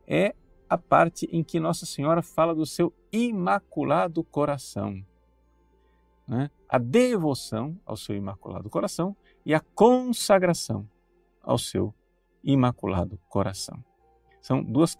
é 0.08 0.34
a 0.70 0.78
parte 0.78 1.28
em 1.30 1.44
que 1.44 1.60
Nossa 1.60 1.86
Senhora 1.86 2.22
fala 2.22 2.56
do 2.56 2.66
seu 2.66 2.94
imaculado 3.12 4.24
coração. 4.24 5.06
Né? 6.26 6.50
A 6.70 6.78
devoção 6.78 7.78
ao 7.86 7.98
seu 7.98 8.16
imaculado 8.16 8.70
coração 8.70 9.14
e 9.46 9.54
a 9.54 9.60
consagração 9.60 10.90
ao 11.44 11.58
seu 11.58 11.94
imaculado 12.46 13.20
coração. 13.28 13.84
São 14.42 14.64
duas, 14.64 14.96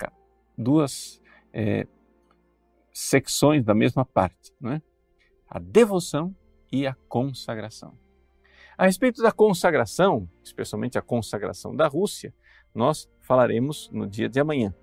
duas 0.58 1.22
é, 1.54 1.88
secções 2.92 3.64
da 3.64 3.76
mesma 3.76 4.04
parte, 4.04 4.52
não 4.60 4.72
é? 4.72 4.82
A 5.48 5.60
devoção 5.60 6.36
e 6.72 6.88
a 6.88 6.96
consagração. 7.08 7.98
A 8.78 8.86
respeito 8.86 9.22
da 9.22 9.32
consagração, 9.32 10.28
especialmente 10.44 10.98
a 10.98 11.02
consagração 11.02 11.74
da 11.74 11.88
Rússia, 11.88 12.34
nós 12.74 13.10
falaremos 13.22 13.90
no 13.92 14.06
dia 14.08 14.28
de 14.28 14.40
amanhã. 14.40 14.74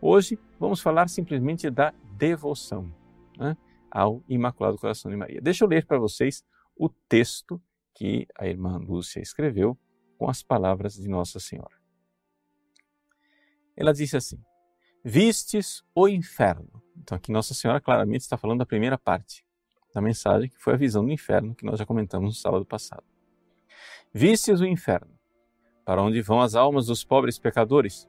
Hoje 0.00 0.38
vamos 0.58 0.80
falar 0.80 1.08
simplesmente 1.08 1.68
da 1.68 1.92
devoção 2.16 2.90
né, 3.36 3.56
ao 3.90 4.22
Imaculado 4.28 4.78
Coração 4.78 5.10
de 5.10 5.16
Maria. 5.16 5.40
Deixa 5.40 5.64
eu 5.64 5.68
ler 5.68 5.84
para 5.84 5.98
vocês 5.98 6.44
o 6.76 6.88
texto 6.88 7.60
que 7.94 8.26
a 8.38 8.46
irmã 8.46 8.78
Lúcia 8.78 9.20
escreveu 9.20 9.76
com 10.16 10.30
as 10.30 10.42
palavras 10.42 10.94
de 10.94 11.08
Nossa 11.08 11.40
Senhora. 11.40 11.77
Ela 13.78 13.94
disse 13.94 14.16
assim: 14.16 14.42
Vistes 15.04 15.84
o 15.94 16.08
inferno. 16.08 16.82
Então, 16.96 17.16
aqui 17.16 17.30
Nossa 17.30 17.54
Senhora 17.54 17.80
claramente 17.80 18.22
está 18.22 18.36
falando 18.36 18.58
da 18.58 18.66
primeira 18.66 18.98
parte 18.98 19.46
da 19.94 20.00
mensagem, 20.00 20.50
que 20.50 20.58
foi 20.58 20.74
a 20.74 20.76
visão 20.76 21.04
do 21.04 21.12
inferno, 21.12 21.54
que 21.54 21.64
nós 21.64 21.78
já 21.78 21.86
comentamos 21.86 22.28
no 22.28 22.34
sábado 22.34 22.66
passado. 22.66 23.04
Vistes 24.12 24.60
o 24.60 24.66
inferno, 24.66 25.12
para 25.84 26.02
onde 26.02 26.20
vão 26.20 26.40
as 26.40 26.56
almas 26.56 26.86
dos 26.86 27.04
pobres 27.04 27.38
pecadores? 27.38 28.08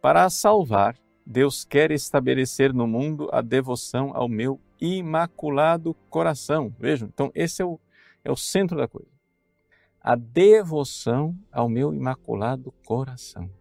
Para 0.00 0.24
a 0.24 0.30
salvar, 0.30 0.96
Deus 1.26 1.62
quer 1.62 1.90
estabelecer 1.90 2.72
no 2.72 2.86
mundo 2.86 3.28
a 3.32 3.42
devoção 3.42 4.12
ao 4.14 4.28
meu 4.28 4.58
imaculado 4.80 5.94
coração. 6.08 6.74
Vejam, 6.78 7.06
então 7.12 7.30
esse 7.34 7.60
é 7.60 7.64
o, 7.66 7.78
é 8.24 8.32
o 8.32 8.36
centro 8.36 8.78
da 8.78 8.88
coisa. 8.88 9.10
A 10.00 10.16
devoção 10.16 11.36
ao 11.52 11.68
meu 11.68 11.92
imaculado 11.92 12.72
coração. 12.86 13.59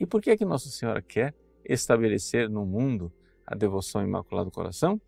E 0.00 0.06
por 0.06 0.22
que 0.22 0.30
é 0.30 0.36
que 0.36 0.46
Nossa 0.46 0.70
Senhora 0.70 1.02
quer 1.02 1.34
estabelecer 1.62 2.48
no 2.48 2.64
mundo 2.64 3.12
a 3.46 3.54
devoção 3.54 4.00
ao 4.00 4.06
imaculado 4.06 4.50
coração? 4.50 4.98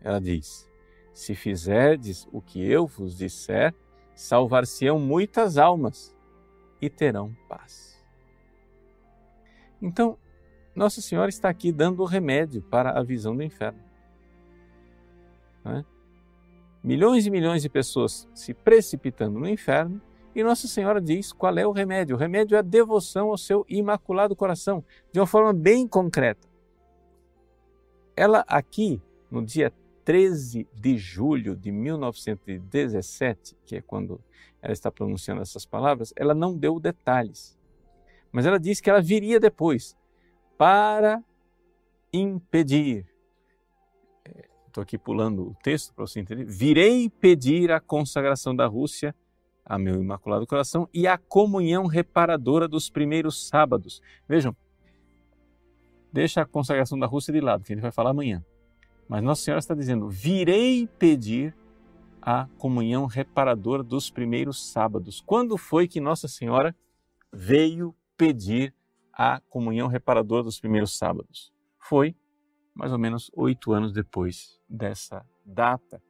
Ela 0.00 0.18
diz: 0.18 0.66
se 1.12 1.34
fizerdes 1.34 2.26
o 2.32 2.40
que 2.40 2.64
eu 2.64 2.86
vos 2.86 3.14
disser, 3.14 3.74
salvar-se-ão 4.14 4.98
muitas 4.98 5.58
almas 5.58 6.16
e 6.80 6.88
terão 6.88 7.36
paz. 7.46 8.02
Então, 9.82 10.18
Nossa 10.74 11.02
Senhora 11.02 11.28
está 11.28 11.50
aqui 11.50 11.70
dando 11.70 12.00
o 12.00 12.06
remédio 12.06 12.62
para 12.62 12.98
a 12.98 13.02
visão 13.02 13.36
do 13.36 13.42
inferno. 13.42 13.82
É? 15.66 15.84
Milhões 16.82 17.26
e 17.26 17.30
milhões 17.30 17.60
de 17.60 17.68
pessoas 17.68 18.26
se 18.34 18.54
precipitando 18.54 19.38
no 19.38 19.46
inferno 19.46 20.00
e 20.34 20.42
Nossa 20.44 20.68
Senhora 20.68 21.00
diz 21.00 21.32
qual 21.32 21.56
é 21.58 21.66
o 21.66 21.72
remédio. 21.72 22.16
O 22.16 22.18
remédio 22.18 22.56
é 22.56 22.58
a 22.58 22.62
devoção 22.62 23.30
ao 23.30 23.38
seu 23.38 23.64
imaculado 23.68 24.36
coração, 24.36 24.84
de 25.12 25.18
uma 25.18 25.26
forma 25.26 25.52
bem 25.52 25.88
concreta. 25.88 26.48
Ela 28.16 28.44
aqui, 28.46 29.00
no 29.30 29.44
dia 29.44 29.72
13 30.04 30.68
de 30.74 30.96
julho 30.98 31.56
de 31.56 31.70
1917, 31.72 33.56
que 33.64 33.76
é 33.76 33.80
quando 33.82 34.20
ela 34.62 34.72
está 34.72 34.90
pronunciando 34.90 35.42
essas 35.42 35.64
palavras, 35.64 36.12
ela 36.16 36.34
não 36.34 36.56
deu 36.56 36.78
detalhes. 36.78 37.58
Mas 38.30 38.46
ela 38.46 38.58
disse 38.58 38.82
que 38.82 38.90
ela 38.90 39.00
viria 39.00 39.40
depois 39.40 39.96
para 40.56 41.22
impedir. 42.12 43.06
Estou 44.66 44.82
aqui 44.82 44.96
pulando 44.96 45.48
o 45.48 45.54
texto 45.62 45.92
para 45.94 46.06
você 46.06 46.20
entender. 46.20 46.44
Virei 46.44 47.08
pedir 47.08 47.72
a 47.72 47.80
consagração 47.80 48.54
da 48.54 48.66
Rússia 48.66 49.14
a 49.70 49.78
meu 49.78 50.02
Imaculado 50.02 50.48
Coração 50.48 50.88
e 50.92 51.06
a 51.06 51.16
comunhão 51.16 51.86
reparadora 51.86 52.66
dos 52.66 52.90
primeiros 52.90 53.46
sábados. 53.46 54.02
Vejam, 54.28 54.54
deixa 56.12 56.42
a 56.42 56.44
consagração 56.44 56.98
da 56.98 57.06
Rússia 57.06 57.32
de 57.32 57.40
lado, 57.40 57.62
que 57.62 57.72
a 57.72 57.76
gente 57.76 57.82
vai 57.82 57.92
falar 57.92 58.10
amanhã. 58.10 58.44
Mas 59.08 59.22
Nossa 59.22 59.42
Senhora 59.42 59.60
está 59.60 59.72
dizendo: 59.72 60.08
virei 60.08 60.88
pedir 60.98 61.54
a 62.20 62.48
comunhão 62.58 63.06
reparadora 63.06 63.84
dos 63.84 64.10
primeiros 64.10 64.72
sábados. 64.72 65.22
Quando 65.24 65.56
foi 65.56 65.86
que 65.86 66.00
Nossa 66.00 66.26
Senhora 66.26 66.74
veio 67.32 67.94
pedir 68.16 68.74
a 69.12 69.40
comunhão 69.48 69.86
reparadora 69.86 70.42
dos 70.42 70.58
primeiros 70.58 70.98
sábados? 70.98 71.52
Foi 71.78 72.16
mais 72.74 72.90
ou 72.90 72.98
menos 72.98 73.30
oito 73.36 73.72
anos 73.72 73.92
depois 73.92 74.60
dessa 74.68 75.24
data. 75.46 76.02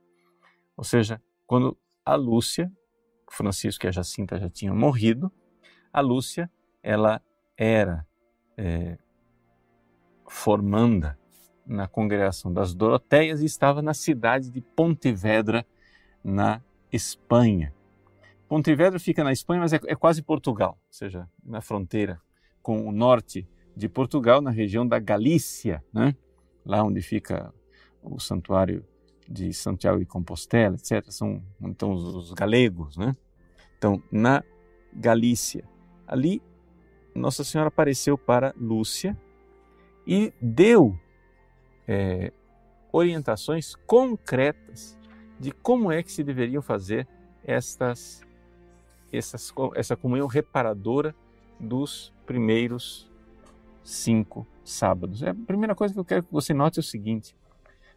Ou 0.79 0.85
seja, 0.85 1.23
quando 1.46 1.77
a 2.07 2.14
Lúcia, 2.14 2.73
Francisco 3.31 3.87
e 3.87 3.88
a 3.88 3.93
Jacinta 3.93 4.38
já 4.38 4.51
tinham 4.51 4.77
morrido, 4.77 5.33
a 5.93 6.01
Lúcia 6.01 6.51
ela 6.83 7.23
era 7.57 8.07
é, 8.57 8.99
formanda 10.29 11.19
na 11.66 11.87
congregação 11.87 12.53
das 12.53 12.75
Doroteias 12.75 13.40
e 13.40 13.47
estava 13.47 13.81
na 13.81 13.95
cidade 13.95 14.51
de 14.51 14.61
Pontevedra, 14.61 15.64
na 16.23 16.61
Espanha. 16.93 17.73
Pontevedra 18.49 18.99
fica 18.99 19.23
na 19.23 19.33
Espanha, 19.33 19.61
mas 19.61 19.73
é, 19.73 19.81
é 19.87 19.95
quase 19.95 20.23
Portugal, 20.23 20.73
ou 20.73 20.93
seja, 20.93 21.29
na 21.45 21.61
fronteira 21.61 22.21
com 22.61 22.87
o 22.88 22.93
norte 22.93 23.49
de 23.77 23.88
Portugal, 23.88 24.40
na 24.40 24.51
região 24.51 24.87
da 24.87 24.99
Galícia, 24.99 25.83
né? 25.93 26.14
lá 26.64 26.83
onde 26.83 27.01
fica 27.01 27.55
o 28.03 28.19
santuário 28.19 28.85
de 29.31 29.53
Santiago 29.53 30.01
de 30.01 30.07
Compostela, 30.07 30.75
etc. 30.75 31.09
São 31.11 31.40
então 31.61 31.93
os, 31.93 32.03
os 32.03 32.33
galegos, 32.33 32.97
né? 32.97 33.14
Então, 33.79 34.03
na 34.11 34.43
Galícia, 34.93 35.64
ali 36.07 36.43
Nossa 37.14 37.45
Senhora 37.45 37.69
apareceu 37.69 38.19
para 38.19 38.53
Lúcia 38.59 39.16
e 40.07 40.33
deu 40.43 40.99
é, 41.87 42.33
orientações 42.93 43.77
concretas 43.87 44.99
de 45.38 45.53
como 45.53 45.90
é 45.90 46.03
que 46.03 46.12
se 46.12 46.25
deveriam 46.25 46.61
fazer 46.61 47.07
estas, 47.45 48.21
essas, 49.12 49.53
essa 49.75 49.97
comunhão 49.97 50.27
reparadora 50.27 51.14
dos 51.59 52.12
primeiros 52.27 53.11
cinco 53.83 54.47
sábados. 54.64 55.23
É, 55.23 55.31
a 55.31 55.35
primeira 55.35 55.75
coisa 55.75 55.95
que 55.95 56.01
eu 56.01 56.05
quero 56.05 56.23
que 56.25 56.33
você 56.33 56.53
note 56.53 56.79
é 56.79 56.81
o 56.81 56.85
seguinte: 56.85 57.35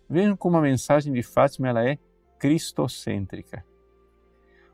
vejam 0.09 0.35
como 0.35 0.57
a 0.57 0.61
mensagem 0.61 1.13
de 1.13 1.23
Fátima 1.23 1.69
ela 1.69 1.87
é 1.87 1.97
cristocêntrica. 2.39 3.65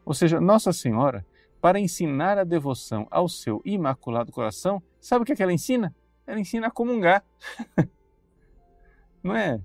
Ou 0.03 0.13
seja, 0.13 0.41
Nossa 0.41 0.73
Senhora, 0.73 1.25
para 1.61 1.79
ensinar 1.79 2.37
a 2.37 2.43
devoção 2.43 3.07
ao 3.11 3.27
seu 3.27 3.61
imaculado 3.63 4.31
coração, 4.31 4.81
sabe 4.99 5.21
o 5.21 5.25
que, 5.25 5.33
é 5.33 5.35
que 5.35 5.43
ela 5.43 5.53
ensina? 5.53 5.95
Ela 6.25 6.39
ensina 6.39 6.67
a 6.67 6.71
comungar. 6.71 7.23
Não 9.21 9.35
é 9.35 9.61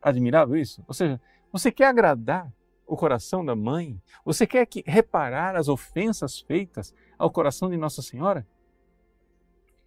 admirável 0.00 0.56
isso? 0.56 0.84
Ou 0.86 0.94
seja, 0.94 1.20
Você 1.52 1.70
quer 1.70 1.86
agradar 1.86 2.52
o 2.86 2.96
coração 2.96 3.44
da 3.44 3.54
mãe? 3.54 4.00
Você 4.24 4.46
quer 4.46 4.66
que, 4.66 4.82
reparar 4.86 5.56
as 5.56 5.68
ofensas 5.68 6.40
feitas 6.40 6.94
ao 7.18 7.30
coração 7.30 7.70
de 7.70 7.76
Nossa 7.76 8.02
Senhora? 8.02 8.46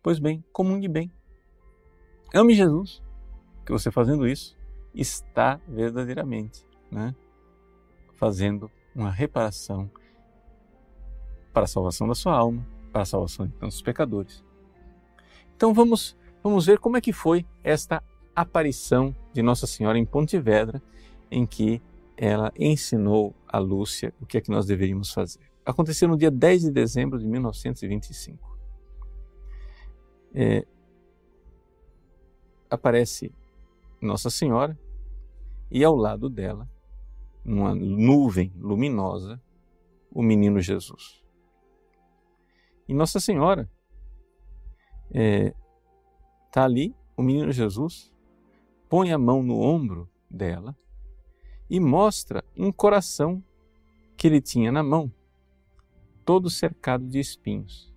Pois 0.01 0.19
bem, 0.19 0.43
comungue 0.53 0.87
bem. 0.87 1.11
Ame 2.33 2.53
Jesus, 2.53 3.03
que 3.65 3.71
você 3.71 3.91
fazendo 3.91 4.27
isso 4.27 4.54
está 4.95 5.59
verdadeiramente 5.67 6.65
né, 6.89 7.13
fazendo 8.15 8.71
uma 8.95 9.11
reparação 9.11 9.89
para 11.53 11.63
a 11.63 11.67
salvação 11.67 12.07
da 12.07 12.15
sua 12.15 12.35
alma, 12.35 12.65
para 12.91 13.01
a 13.01 13.05
salvação 13.05 13.45
de 13.45 13.53
tantos 13.53 13.81
pecadores. 13.81 14.43
Então 15.55 15.73
vamos, 15.73 16.17
vamos 16.41 16.65
ver 16.65 16.79
como 16.79 16.97
é 16.97 17.01
que 17.01 17.13
foi 17.13 17.45
esta 17.63 18.01
aparição 18.35 19.15
de 19.33 19.41
Nossa 19.41 19.67
Senhora 19.67 19.97
em 19.97 20.05
Pontevedra, 20.05 20.81
em 21.29 21.45
que 21.45 21.81
ela 22.17 22.51
ensinou 22.57 23.35
a 23.47 23.57
Lúcia 23.57 24.13
o 24.21 24.25
que 24.25 24.37
é 24.37 24.41
que 24.41 24.49
nós 24.49 24.65
deveríamos 24.65 25.11
fazer. 25.11 25.39
Aconteceu 25.65 26.07
no 26.07 26.17
dia 26.17 26.31
10 26.31 26.63
de 26.63 26.71
dezembro 26.71 27.19
de 27.19 27.27
1925. 27.27 28.57
É, 30.33 30.65
aparece 32.69 33.31
Nossa 34.01 34.29
Senhora 34.29 34.77
e 35.69 35.83
ao 35.83 35.95
lado 35.95 36.29
dela, 36.29 36.69
numa 37.43 37.73
nuvem 37.75 38.51
luminosa, 38.57 39.41
o 40.11 40.21
menino 40.21 40.59
Jesus. 40.61 41.23
E 42.87 42.93
Nossa 42.93 43.19
Senhora 43.19 43.69
está 45.07 45.19
é, 45.19 45.53
tá 46.51 46.63
ali, 46.63 46.95
o 47.17 47.21
menino 47.21 47.51
Jesus 47.51 48.13
põe 48.89 49.11
a 49.11 49.17
mão 49.17 49.43
no 49.43 49.59
ombro 49.59 50.09
dela 50.29 50.77
e 51.69 51.79
mostra 51.79 52.43
um 52.55 52.71
coração 52.71 53.43
que 54.15 54.27
ele 54.27 54.39
tinha 54.39 54.71
na 54.71 54.83
mão, 54.83 55.11
todo 56.23 56.49
cercado 56.49 57.05
de 57.07 57.19
espinhos. 57.19 57.93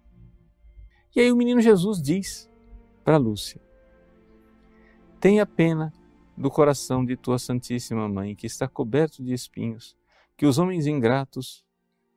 E 1.14 1.20
aí 1.20 1.31
o 1.31 1.37
menino 1.37 1.61
Jesus 1.61 2.00
diz 2.02 2.50
para 3.04 3.16
Lúcia: 3.16 3.61
Tenha 5.20 5.46
pena 5.46 5.92
do 6.38 6.51
coração 6.51 7.05
de 7.05 7.16
tua 7.16 7.37
Santíssima 7.37 8.09
Mãe, 8.09 8.37
que 8.37 8.46
está 8.46 8.68
coberto 8.68 9.24
de 9.24 9.33
espinhos, 9.33 9.96
que 10.37 10.46
os 10.46 10.57
homens 10.57 10.87
ingratos 10.87 11.64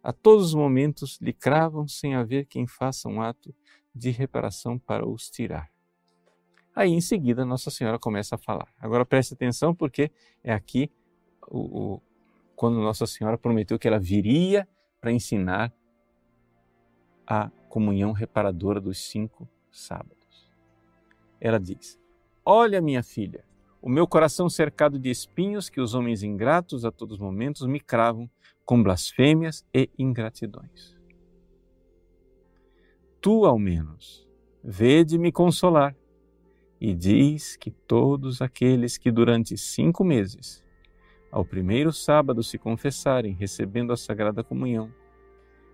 a 0.04 0.14
todos 0.14 0.48
os 0.48 0.54
momentos 0.54 1.18
lhe 1.20 1.34
cravam 1.34 1.88
sem 1.88 2.14
haver 2.14 2.46
quem 2.46 2.68
faça 2.68 3.10
um 3.10 3.20
ato 3.20 3.54
de 3.94 4.12
reparação 4.12 4.78
para 4.78 5.08
os 5.08 5.30
tirar. 5.30 5.72
Aí 6.76 6.92
em 6.92 7.02
seguida 7.02 7.44
Nossa 7.44 7.72
Senhora 7.72 7.98
começa 7.98 8.36
a 8.36 8.38
falar. 8.38 8.68
Agora 8.80 9.04
preste 9.04 9.34
atenção 9.34 9.74
porque 9.74 10.12
é 10.44 10.54
aqui 10.54 10.92
o, 11.48 11.96
o 11.96 12.02
quando 12.56 12.80
Nossa 12.80 13.08
Senhora 13.08 13.40
prometeu 13.40 13.80
que 13.80 13.88
ela 13.88 14.00
viria 14.00 14.68
para 15.02 15.12
ensinar 15.12 15.74
a 17.26 17.50
comunhão 17.68 18.12
reparadora 18.12 18.80
dos 18.80 19.00
cinco 19.10 19.50
sábados. 19.72 20.48
Ela 21.40 21.60
diz: 21.60 22.00
Olha, 22.46 22.80
minha 22.80 23.02
filha, 23.02 23.44
o 23.82 23.90
meu 23.90 24.06
coração 24.06 24.48
cercado 24.48 25.00
de 25.00 25.10
espinhos 25.10 25.70
que 25.70 25.82
os 25.82 25.96
homens 25.96 26.22
ingratos 26.22 26.86
a 26.86 26.92
todos 26.92 27.16
os 27.16 27.22
momentos 27.22 27.66
me 27.66 27.80
cravam 27.80 28.30
com 28.64 28.82
blasfêmias 28.82 29.66
e 29.74 29.90
ingratidões. 29.98 30.96
Tu, 33.20 33.46
ao 33.46 33.58
menos, 33.58 34.28
vede 34.64 35.18
me 35.18 35.32
consolar 35.32 35.96
e 36.80 36.94
diz 36.94 37.56
que 37.56 37.72
todos 37.72 38.42
aqueles 38.42 38.98
que 38.98 39.12
durante 39.12 39.58
cinco 39.58 40.04
meses, 40.04 40.64
ao 41.32 41.44
primeiro 41.44 41.92
sábado 41.92 42.44
se 42.44 42.58
confessarem 42.58 43.34
recebendo 43.34 43.94
a 43.94 43.98
Sagrada 43.98 44.44
Comunhão, 44.44 44.92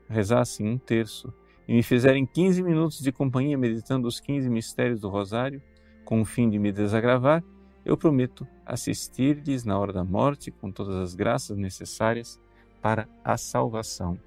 rezassem 0.09 0.67
um 0.67 0.77
terço 0.77 1.33
e 1.67 1.73
me 1.73 1.83
fizerem 1.83 2.25
15 2.25 2.63
minutos 2.63 2.99
de 2.99 3.11
companhia 3.11 3.57
meditando 3.57 4.07
os 4.07 4.19
15 4.19 4.49
mistérios 4.49 5.01
do 5.01 5.09
Rosário, 5.09 5.61
com 6.05 6.21
o 6.21 6.25
fim 6.25 6.49
de 6.49 6.57
me 6.57 6.71
desagravar, 6.71 7.43
eu 7.85 7.97
prometo 7.97 8.47
assistir-lhes 8.65 9.63
na 9.63 9.77
hora 9.79 9.93
da 9.93 10.03
morte 10.03 10.51
com 10.51 10.71
todas 10.71 10.95
as 10.95 11.15
graças 11.15 11.57
necessárias 11.57 12.39
para 12.81 13.07
a 13.23 13.37
salvação 13.37 14.19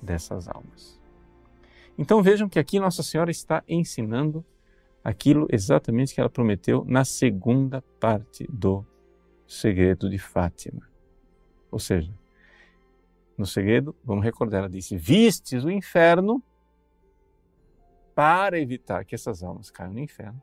dessas 0.00 0.48
almas. 0.48 1.00
Então 1.96 2.22
vejam 2.22 2.48
que 2.48 2.58
aqui 2.58 2.80
Nossa 2.80 3.02
Senhora 3.02 3.30
está 3.30 3.62
ensinando 3.68 4.44
aquilo 5.02 5.46
exatamente 5.50 6.14
que 6.14 6.20
ela 6.20 6.30
prometeu 6.30 6.84
na 6.86 7.04
segunda 7.04 7.82
parte 8.00 8.46
do 8.50 8.84
segredo 9.46 10.08
de 10.08 10.18
Fátima. 10.18 10.88
Ou 11.70 11.78
seja, 11.78 12.12
no 13.36 13.46
segredo, 13.46 13.94
vamos 14.04 14.24
recordar, 14.24 14.60
ela 14.60 14.70
disse: 14.70 14.96
Vistes 14.96 15.64
o 15.64 15.70
inferno 15.70 16.42
para 18.14 18.60
evitar 18.60 19.04
que 19.04 19.14
essas 19.14 19.42
almas 19.42 19.70
caiam 19.70 19.92
no 19.92 19.98
inferno. 19.98 20.40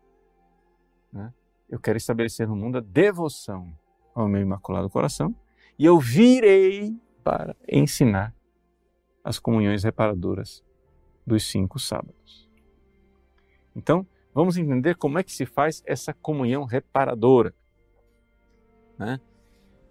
Né? 1.11 1.33
Eu 1.71 1.79
quero 1.79 1.97
estabelecer 1.97 2.45
no 2.49 2.55
mundo 2.55 2.79
a 2.79 2.81
devoção 2.81 3.73
ao 4.13 4.27
meu 4.27 4.41
Imaculado 4.41 4.89
Coração 4.89 5.33
e 5.79 5.85
eu 5.85 5.97
virei 5.97 6.93
para 7.23 7.55
ensinar 7.65 8.35
as 9.23 9.39
comunhões 9.39 9.85
reparadoras 9.85 10.61
dos 11.25 11.49
cinco 11.49 11.79
sábados. 11.79 12.49
Então, 13.73 14.05
vamos 14.33 14.57
entender 14.57 14.95
como 14.95 15.17
é 15.17 15.23
que 15.23 15.31
se 15.31 15.45
faz 15.45 15.81
essa 15.85 16.13
comunhão 16.13 16.65
reparadora. 16.65 17.53
Né? 18.99 19.21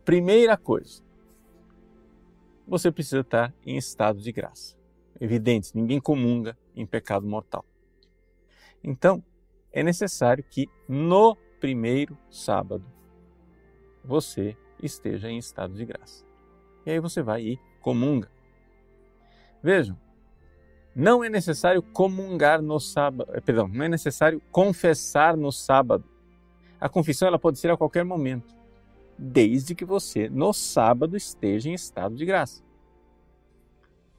Primeira 0.05 0.59
coisa, 0.59 1.03
você 2.69 2.93
precisa 2.93 3.21
estar 3.21 3.55
em 3.65 3.79
estado 3.79 4.21
de 4.21 4.31
graça. 4.31 4.77
Evidente, 5.19 5.75
ninguém 5.75 5.99
comunga 5.99 6.59
em 6.77 6.85
pecado 6.85 7.27
mortal. 7.27 7.65
Então, 8.85 9.25
é 9.73 9.83
necessário 9.83 10.45
que 10.45 10.69
no 10.87 11.39
primeiro 11.61 12.17
sábado 12.31 12.85
você 14.05 14.57
esteja 14.83 15.31
em 15.31 15.39
estado 15.39 15.75
de 15.75 15.85
graça. 15.85 16.25
E 16.87 16.91
aí 16.91 16.99
você 16.99 17.23
vai 17.23 17.43
e 17.43 17.61
comunga. 17.81 18.31
Vejam, 19.63 19.97
não 20.95 21.23
é 21.23 21.29
necessário 21.29 21.83
comungar 21.83 22.61
no 22.63 22.81
sábado, 22.81 23.31
eh, 23.35 23.41
perdão, 23.41 23.69
não 23.69 23.85
é 23.85 23.89
necessário 23.89 24.41
confessar 24.51 25.37
no 25.37 25.53
sábado. 25.53 26.05
A 26.81 26.89
confissão 26.89 27.29
ela 27.29 27.39
pode 27.39 27.59
ser 27.59 27.71
a 27.71 27.77
qualquer 27.77 28.05
momento, 28.05 28.55
desde 29.19 29.75
que 29.75 29.85
você 29.85 30.29
no 30.29 30.53
sábado 30.53 31.17
esteja 31.17 31.69
em 31.69 31.75
estado 31.75 32.17
de 32.17 32.25
graça. 32.25 32.63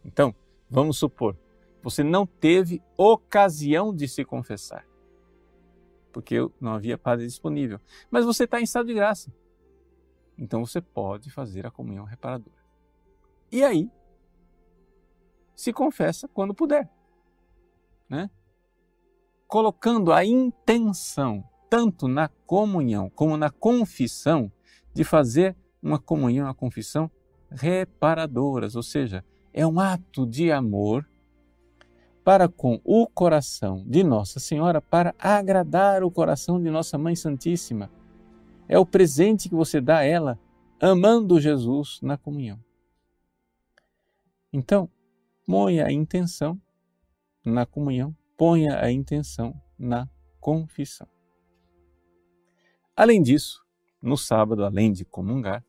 Então, 0.06 0.34
vamos 0.70 0.98
supor, 0.98 1.36
você 1.82 2.04
não 2.04 2.26
teve 2.26 2.82
ocasião 2.96 3.94
de 3.94 4.08
se 4.08 4.24
confessar, 4.24 4.86
porque 6.12 6.38
não 6.60 6.74
havia 6.74 6.98
padre 6.98 7.26
disponível, 7.26 7.80
mas 8.10 8.26
você 8.26 8.44
está 8.44 8.60
em 8.60 8.64
estado 8.64 8.88
de 8.88 8.94
graça. 8.94 9.34
Então 10.38 10.66
você 10.66 10.82
pode 10.82 11.30
fazer 11.30 11.66
a 11.66 11.72
comunhão 11.72 12.06
reparadora. 12.06 12.62
E 13.52 13.64
aí, 13.64 13.90
se 15.56 15.72
confessa 15.72 16.28
quando 16.28 16.54
puder. 16.54 16.90
Né? 18.10 18.30
Colocando 19.48 20.12
a 20.12 20.26
intenção, 20.26 21.44
tanto 21.70 22.08
na 22.08 22.28
comunhão 22.28 23.10
como 23.10 23.38
na 23.38 23.50
confissão, 23.50 24.52
de 24.94 25.04
fazer 25.04 25.56
uma 25.82 26.00
comunhão, 26.00 26.48
uma 26.48 26.54
confissão 26.54 27.10
reparadoras, 27.50 28.76
ou 28.76 28.84
seja, 28.84 29.24
é 29.54 29.66
um 29.66 29.80
ato 29.80 30.26
de 30.26 30.52
amor 30.52 31.08
para 32.24 32.48
com 32.48 32.80
o 32.84 33.08
coração 33.08 33.84
de 33.88 34.04
Nossa 34.04 34.40
Senhora, 34.40 34.82
para 34.82 35.16
agradar 35.18 36.04
o 36.04 36.12
coração 36.12 36.62
de 36.62 36.70
Nossa 36.70 36.98
Mãe 36.98 37.16
Santíssima. 37.16 37.90
É 38.68 38.78
o 38.78 38.86
presente 38.86 39.50
que 39.50 39.56
você 39.56 39.82
dá 39.82 39.98
a 39.98 40.04
ela, 40.04 40.40
amando 40.80 41.40
Jesus 41.40 42.00
na 42.02 42.18
comunhão. 42.18 42.60
Então, 44.54 44.90
ponha 45.46 45.86
a 45.86 45.92
intenção 45.92 46.62
na 47.44 47.66
comunhão, 47.66 48.16
ponha 48.38 48.80
a 48.80 48.92
intenção 48.92 49.60
na 49.78 50.08
confissão. 50.40 51.08
Além 52.96 53.22
disso, 53.22 53.64
no 54.02 54.18
sábado, 54.18 54.64
além 54.64 54.92
de 54.92 55.06
comungar, 55.06 55.64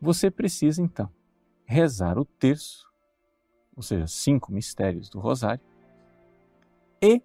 você 0.00 0.30
precisa 0.30 0.82
então 0.82 1.10
rezar 1.64 2.18
o 2.18 2.24
terço, 2.24 2.85
ou 3.76 3.82
seja, 3.82 4.06
cinco 4.06 4.50
mistérios 4.50 5.10
do 5.10 5.20
Rosário, 5.20 5.62
e 7.00 7.22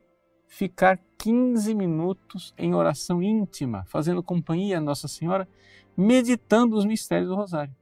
ficar 0.48 1.00
15 1.18 1.74
minutos 1.74 2.54
em 2.58 2.76
oração 2.76 3.24
íntima, 3.24 3.86
fazendo 3.86 4.22
companhia 4.22 4.80
a 4.80 4.82
Nossa 4.82 5.08
Senhora, 5.08 5.48
meditando 5.96 6.76
os 6.76 6.86
mistérios 6.86 7.30
do 7.30 7.36
Rosário. 7.36 7.74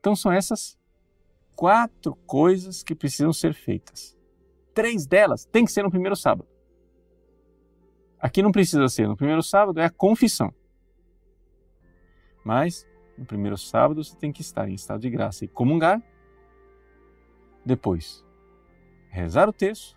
Então 0.00 0.16
são 0.16 0.32
essas 0.32 0.78
quatro 1.54 2.14
coisas 2.26 2.82
que 2.82 2.94
precisam 2.94 3.32
ser 3.32 3.52
feitas. 3.52 4.16
Três 4.72 5.06
delas 5.06 5.44
tem 5.44 5.64
que 5.64 5.72
ser 5.72 5.82
no 5.82 5.90
primeiro 5.90 6.16
sábado. 6.16 6.48
Aqui 8.20 8.42
não 8.42 8.50
precisa 8.50 8.88
ser 8.88 9.06
no 9.06 9.16
primeiro 9.16 9.42
sábado, 9.42 9.78
é 9.80 9.84
a 9.84 9.90
confissão. 9.90 10.54
Mas 12.44 12.86
no 13.16 13.26
primeiro 13.26 13.58
sábado 13.58 14.02
você 14.02 14.16
tem 14.16 14.32
que 14.32 14.40
estar 14.40 14.68
em 14.68 14.74
estado 14.74 15.00
de 15.00 15.10
graça 15.10 15.44
e 15.44 15.48
comungar. 15.48 16.02
Depois, 17.64 18.24
rezar 19.10 19.48
o 19.48 19.52
texto 19.52 19.96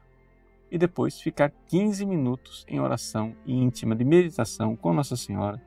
e 0.69 0.78
depois 0.78 1.19
ficar 1.19 1.52
15 1.67 2.06
minutos 2.06 2.65
em 2.67 2.80
oração 2.80 3.36
íntima 3.45 3.95
de 3.95 4.06
meditação 4.06 4.76
com 4.76 4.93
Nossa 4.93 5.15
Senhora, 5.15 5.62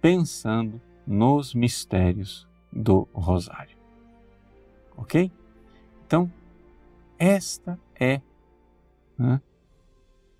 pensando 0.00 0.80
nos 1.06 1.54
mistérios 1.54 2.46
do 2.72 3.08
Rosário. 3.12 3.76
Ok? 4.96 5.32
Então, 6.06 6.30
esta 7.18 7.78
é 7.98 8.20
né, 9.18 9.40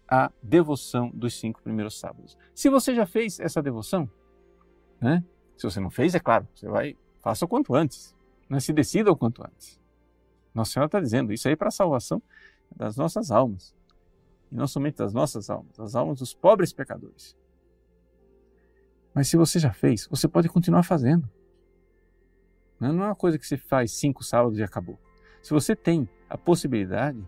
a 0.09 0.31
devoção 0.43 1.11
dos 1.11 1.39
cinco 1.39 1.63
primeiros 1.63 1.99
sábados. 1.99 2.37
Se 2.55 2.69
você 2.69 2.95
já 2.95 3.07
fez 3.07 3.41
essa 3.41 3.63
devoção, 3.63 4.09
né? 5.01 5.25
Se 5.57 5.65
você 5.65 5.81
não 5.81 5.91
fez, 5.91 6.15
é 6.15 6.21
claro, 6.21 6.47
você 6.55 6.69
vai, 6.69 6.97
faça 7.21 7.45
o 7.45 7.49
quanto 7.49 7.75
antes, 7.75 8.15
né? 8.49 8.61
se 8.61 8.73
decida 8.73 9.11
o 9.11 9.17
quanto 9.17 9.43
antes. 9.43 9.81
Nossa 10.55 10.73
Senhora 10.73 10.87
está 10.87 11.01
dizendo, 11.01 11.33
isso 11.33 11.49
aí 11.49 11.57
para 11.57 11.69
a 11.69 11.73
salvação 11.73 12.23
das 12.75 12.97
nossas 12.97 13.31
almas. 13.31 13.75
E 14.51 14.55
não 14.55 14.67
somente 14.67 14.97
das 14.97 15.13
nossas 15.13 15.49
almas, 15.49 15.77
das 15.77 15.95
almas 15.95 16.19
dos 16.19 16.35
pobres 16.35 16.73
pecadores. 16.73 17.37
Mas 19.15 19.29
se 19.29 19.37
você 19.37 19.59
já 19.59 19.73
fez, 19.73 20.07
você 20.11 20.27
pode 20.27 20.49
continuar 20.49 20.83
fazendo. 20.83 21.29
Não 22.79 23.05
é 23.05 23.07
uma 23.09 23.15
coisa 23.15 23.39
que 23.39 23.47
você 23.47 23.57
faz 23.57 23.93
cinco 23.93 24.25
sábados 24.25 24.59
e 24.59 24.63
acabou. 24.63 24.99
Se 25.43 25.51
você 25.51 25.77
tem 25.77 26.09
a 26.29 26.37
possibilidade, 26.37 27.23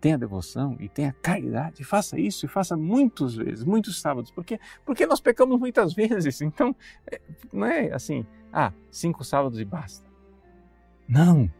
tem 0.00 0.14
a 0.14 0.16
devoção 0.16 0.76
e 0.80 0.88
tem 0.88 1.06
a 1.06 1.12
caridade, 1.12 1.84
faça 1.84 2.18
isso 2.18 2.46
e 2.46 2.48
faça 2.48 2.76
muitas 2.76 3.34
vezes, 3.34 3.64
muitos 3.64 4.00
sábados, 4.00 4.30
porque 4.30 4.58
porque 4.84 5.06
nós 5.06 5.20
pecamos 5.20 5.58
muitas 5.58 5.94
vezes. 5.94 6.40
Então, 6.42 6.74
é, 7.10 7.20
não 7.52 7.66
é 7.66 7.92
assim, 7.92 8.26
ah, 8.52 8.72
cinco 8.90 9.24
sábados 9.24 9.60
e 9.60 9.64
basta. 9.64 10.08
Não. 11.08 11.50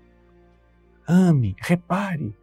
Ame, 1.09 1.55
repare, 1.61 2.37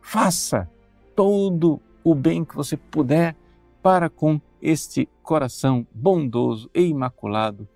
faça 0.00 0.68
todo 1.14 1.80
o 2.02 2.12
bem 2.12 2.44
que 2.44 2.56
você 2.56 2.76
puder 2.76 3.36
para 3.80 4.10
com 4.10 4.40
este 4.60 5.08
coração 5.22 5.86
bondoso 5.94 6.68
e 6.74 6.82
imaculado 6.82 7.68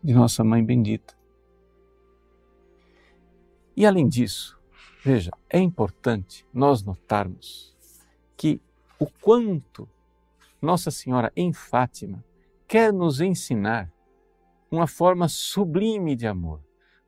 de 0.00 0.14
nossa 0.14 0.44
Mãe 0.44 0.64
Bendita. 0.64 1.16
E 3.76 3.84
além 3.84 4.08
disso, 4.08 4.56
veja, 5.02 5.32
é 5.50 5.58
importante 5.58 6.46
nós 6.54 6.84
notarmos 6.84 7.74
que 8.36 8.60
o 8.96 9.06
quanto 9.20 9.88
Nossa 10.60 10.92
Senhora 10.92 11.32
em 11.34 11.52
Fátima 11.52 12.24
quer 12.68 12.92
nos 12.92 13.20
ensinar 13.20 13.92
uma 14.70 14.86
forma 14.86 15.26
sublime 15.26 16.14
de 16.14 16.26
amor, 16.28 16.60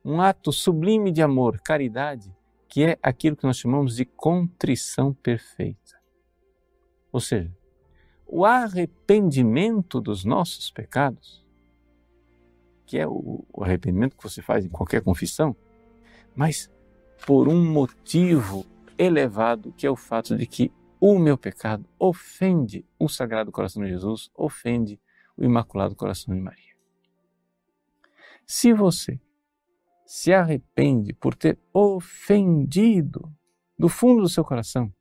um 0.05 0.21
ato 0.21 0.53
sublime 0.53 1.11
de 1.11 1.23
amor, 1.23 1.59
caridade, 1.61 2.31
que 2.69 2.83
é 2.83 2.99
aquilo 3.01 3.35
que 3.35 3.43
nós 3.43 3.57
chamamos 3.57 3.95
de 3.95 4.05
contrição 4.05 5.11
perfeita. 5.11 5.99
Ou 7.11 7.19
seja, 7.19 7.51
o 8.27 8.45
arrependimento 8.45 9.99
dos 9.99 10.23
nossos 10.23 10.69
pecados, 10.69 11.43
que 12.85 12.99
é 12.99 13.07
o 13.07 13.43
arrependimento 13.59 14.15
que 14.15 14.21
você 14.21 14.43
faz 14.43 14.63
em 14.63 14.69
qualquer 14.69 15.01
confissão, 15.01 15.55
mas 16.35 16.69
por 17.25 17.47
um 17.47 17.65
motivo 17.65 18.63
elevado, 18.99 19.73
que 19.73 19.87
é 19.87 19.89
o 19.89 19.95
fato 19.95 20.37
de 20.37 20.45
que 20.45 20.71
o 20.99 21.17
meu 21.17 21.35
pecado 21.35 21.83
ofende 21.97 22.85
o 22.99 23.09
Sagrado 23.09 23.51
Coração 23.51 23.83
de 23.83 23.89
Jesus, 23.89 24.29
ofende 24.35 24.99
o 25.35 25.43
Imaculado 25.43 25.95
Coração 25.95 26.35
de 26.35 26.41
Maria. 26.41 26.75
Se 28.45 28.71
você 28.71 29.19
se 30.05 30.33
arrepende 30.33 31.13
por 31.13 31.35
ter 31.35 31.57
ofendido 31.73 33.31
do 33.77 33.89
fundo 33.89 34.21
do 34.21 34.29
seu 34.29 34.43
coração 34.43 34.91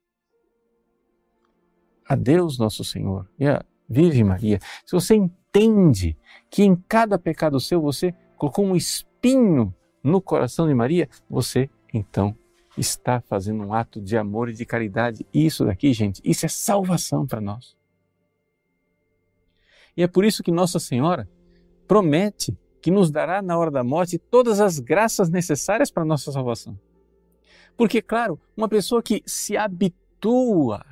a 2.07 2.15
Deus 2.15 2.59
nosso 2.59 2.85
Senhor 2.85 3.29
e 3.39 3.47
a 3.47 3.65
Virgem 3.89 4.25
Maria, 4.25 4.59
se 4.85 4.93
você 4.93 5.15
entende 5.15 6.17
que 6.51 6.63
em 6.63 6.77
cada 6.77 7.19
pecado 7.19 7.61
seu 7.61 7.81
você 7.81 8.15
colocou 8.37 8.65
um 8.65 8.77
espinho 8.77 9.75
no 10.03 10.21
coração 10.21 10.67
de 10.67 10.75
Maria, 10.75 11.09
você 11.29 11.71
então 11.93 12.37
está 12.77 13.21
fazendo 13.21 13.65
um 13.65 13.73
ato 13.73 14.01
de 14.01 14.17
amor 14.17 14.49
e 14.49 14.53
de 14.53 14.67
caridade. 14.67 15.27
Isso 15.33 15.65
daqui, 15.65 15.93
gente, 15.93 16.21
isso 16.25 16.45
é 16.45 16.49
salvação 16.49 17.27
para 17.27 17.41
nós. 17.41 17.77
E 19.97 20.03
é 20.03 20.09
por 20.09 20.25
isso 20.25 20.43
que 20.43 20.51
Nossa 20.51 20.81
Senhora 20.81 21.29
promete 21.87 22.57
que 22.85 22.91
nos 22.91 23.11
dará 23.11 23.41
na 23.41 23.57
hora 23.57 23.71
da 23.71 23.83
morte 23.83 24.19
todas 24.19 24.61
as 24.61 24.79
graças 24.79 25.31
necessárias 25.31 25.91
para 25.91 26.03
a 26.03 26.07
nossa 26.07 26.31
salvação. 26.31 26.79
Porque, 27.79 28.03
claro, 28.03 28.39
uma 28.55 28.69
pessoa 28.69 29.03
que 29.03 29.23
se 29.25 29.57
habitua, 29.57 30.85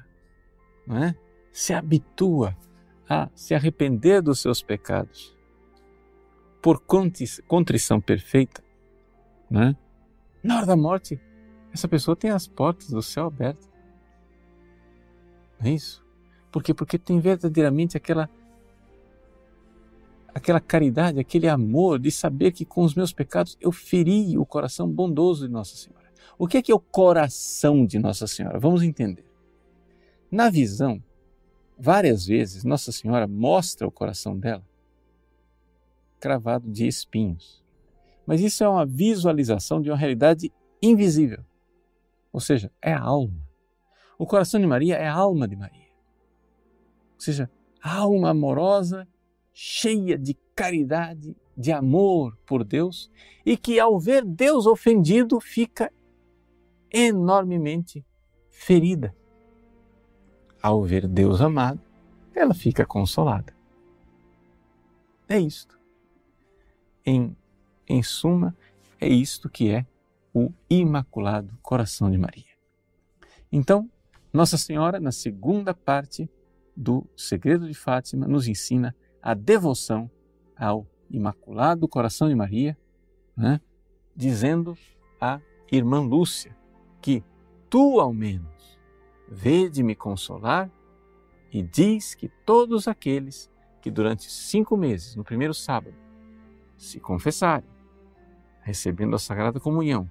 não 0.86 1.04
é? 1.04 1.14
se 1.52 1.74
habitua 1.74 2.56
a 3.06 3.28
se 3.34 3.54
arrepender 3.54 4.22
dos 4.22 4.40
seus 4.40 4.62
pecados 4.62 5.36
por 6.62 6.80
contrição 7.46 8.00
perfeita, 8.00 8.64
né? 9.50 9.76
na 10.42 10.56
hora 10.56 10.64
da 10.64 10.76
morte, 10.76 11.20
essa 11.74 11.86
pessoa 11.86 12.16
tem 12.16 12.30
as 12.30 12.48
portas 12.48 12.88
do 12.88 13.02
céu 13.02 13.26
abertas. 13.26 13.70
Não 15.60 15.70
é 15.70 15.74
isso? 15.74 16.02
Por 16.50 16.62
quê? 16.62 16.72
Porque 16.72 16.98
tem 16.98 17.20
verdadeiramente 17.20 17.98
aquela 17.98 18.30
aquela 20.34 20.60
caridade, 20.60 21.20
aquele 21.20 21.48
amor 21.48 21.98
de 21.98 22.10
saber 22.10 22.52
que 22.52 22.64
com 22.64 22.82
os 22.82 22.94
meus 22.94 23.12
pecados 23.12 23.56
eu 23.60 23.70
feri 23.70 24.38
o 24.38 24.46
coração 24.46 24.88
bondoso 24.88 25.46
de 25.46 25.52
Nossa 25.52 25.76
Senhora. 25.76 26.10
O 26.38 26.48
que 26.48 26.58
é 26.58 26.62
que 26.62 26.72
é 26.72 26.74
o 26.74 26.80
coração 26.80 27.84
de 27.84 27.98
Nossa 27.98 28.26
Senhora? 28.26 28.58
Vamos 28.58 28.82
entender. 28.82 29.24
Na 30.30 30.48
visão, 30.48 31.02
várias 31.78 32.26
vezes 32.26 32.64
Nossa 32.64 32.90
Senhora 32.90 33.26
mostra 33.26 33.86
o 33.86 33.92
coração 33.92 34.38
dela 34.38 34.64
cravado 36.18 36.70
de 36.70 36.86
espinhos. 36.86 37.62
Mas 38.24 38.40
isso 38.40 38.62
é 38.62 38.68
uma 38.68 38.86
visualização 38.86 39.82
de 39.82 39.90
uma 39.90 39.96
realidade 39.96 40.52
invisível. 40.80 41.44
Ou 42.32 42.40
seja, 42.40 42.70
é 42.80 42.92
a 42.92 43.00
alma. 43.00 43.44
O 44.16 44.24
coração 44.24 44.60
de 44.60 44.66
Maria 44.66 44.94
é 44.94 45.08
a 45.08 45.14
alma 45.14 45.48
de 45.48 45.56
Maria. 45.56 45.88
Ou 47.14 47.20
seja, 47.20 47.50
a 47.82 47.96
alma 47.96 48.30
amorosa, 48.30 49.06
cheia 49.52 50.18
de 50.18 50.34
caridade, 50.54 51.36
de 51.56 51.72
amor 51.72 52.36
por 52.46 52.64
Deus, 52.64 53.10
e 53.44 53.56
que 53.56 53.78
ao 53.78 53.98
ver 53.98 54.24
Deus 54.24 54.66
ofendido 54.66 55.40
fica 55.40 55.92
enormemente 56.90 58.04
ferida. 58.48 59.14
Ao 60.62 60.82
ver 60.82 61.06
Deus 61.06 61.40
amado, 61.40 61.80
ela 62.34 62.54
fica 62.54 62.86
consolada. 62.86 63.54
É 65.28 65.38
isto. 65.38 65.78
Em 67.04 67.36
em 67.88 68.02
suma, 68.02 68.56
é 69.00 69.08
isto 69.08 69.48
que 69.48 69.70
é 69.70 69.86
o 70.32 70.50
Imaculado 70.70 71.58
Coração 71.62 72.10
de 72.10 72.16
Maria. 72.16 72.52
Então, 73.50 73.90
Nossa 74.32 74.56
Senhora, 74.56 74.98
na 74.98 75.12
segunda 75.12 75.74
parte 75.74 76.28
do 76.74 77.06
Segredo 77.14 77.68
de 77.68 77.74
Fátima, 77.74 78.26
nos 78.26 78.48
ensina 78.48 78.96
a 79.22 79.34
devoção 79.34 80.10
ao 80.56 80.86
Imaculado 81.08 81.86
Coração 81.86 82.28
de 82.28 82.34
Maria, 82.34 82.76
né? 83.36 83.60
dizendo 84.14 84.76
à 85.20 85.40
irmã 85.70 86.00
Lúcia 86.00 86.56
que 87.00 87.22
tu, 87.70 88.00
ao 88.00 88.12
menos, 88.12 88.78
vede-me 89.28 89.94
consolar 89.94 90.70
e 91.52 91.62
diz 91.62 92.14
que 92.14 92.28
todos 92.28 92.88
aqueles 92.88 93.50
que 93.80 93.90
durante 93.90 94.30
cinco 94.30 94.76
meses, 94.76 95.16
no 95.16 95.24
primeiro 95.24 95.54
sábado, 95.54 95.94
se 96.76 96.98
confessarem, 97.00 97.68
recebendo 98.62 99.14
a 99.14 99.18
Sagrada 99.18 99.60
Comunhão, 99.60 100.10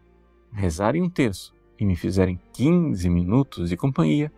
rezarem 0.52 1.02
um 1.02 1.10
terço 1.10 1.54
e 1.80 1.86
me 1.86 1.96
fizerem 1.96 2.40
15 2.54 3.10
minutos 3.10 3.70
de 3.70 3.78
companhia, 3.78 4.32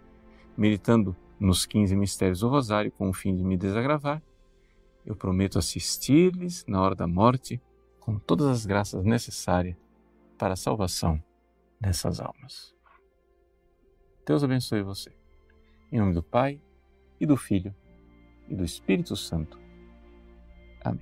meditando 0.56 1.16
nos 1.40 1.66
15 1.66 1.96
mistérios 1.96 2.40
do 2.40 2.48
Rosário 2.48 2.92
com 2.92 3.10
o 3.10 3.14
fim 3.14 3.36
de 3.36 3.44
me 3.44 3.58
desagravar, 3.58 4.22
eu 5.06 5.16
prometo 5.16 5.60
assistir-lhes 5.60 6.66
na 6.68 6.82
hora 6.82 6.96
da 6.96 7.08
morte 7.08 7.62
com 8.00 8.18
todas 8.18 8.48
as 8.48 8.66
graças 8.66 9.04
necessárias 9.04 9.76
para 10.38 10.54
a 10.54 10.58
salvação 10.58 11.22
dessas 11.80 12.20
almas. 12.20 12.74
Deus 14.26 14.44
abençoe 14.44 14.82
você. 14.82 15.12
Em 15.92 16.00
nome 16.00 16.14
do 16.14 16.24
Pai, 16.24 16.60
e 17.20 17.26
do 17.26 17.38
Filho, 17.38 17.74
e 18.50 18.56
do 18.56 18.64
Espírito 18.66 19.16
Santo. 19.16 19.58
Amém. 20.84 21.02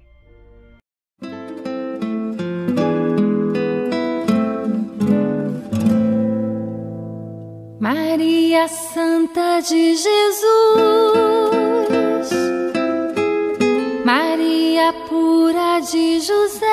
Maria 7.79 8.67
Santa 8.67 9.61
de 9.61 9.95
Jesus, 9.95 10.29
Memória 14.81 14.93
pura 15.07 15.79
de 15.79 16.19
José, 16.19 16.65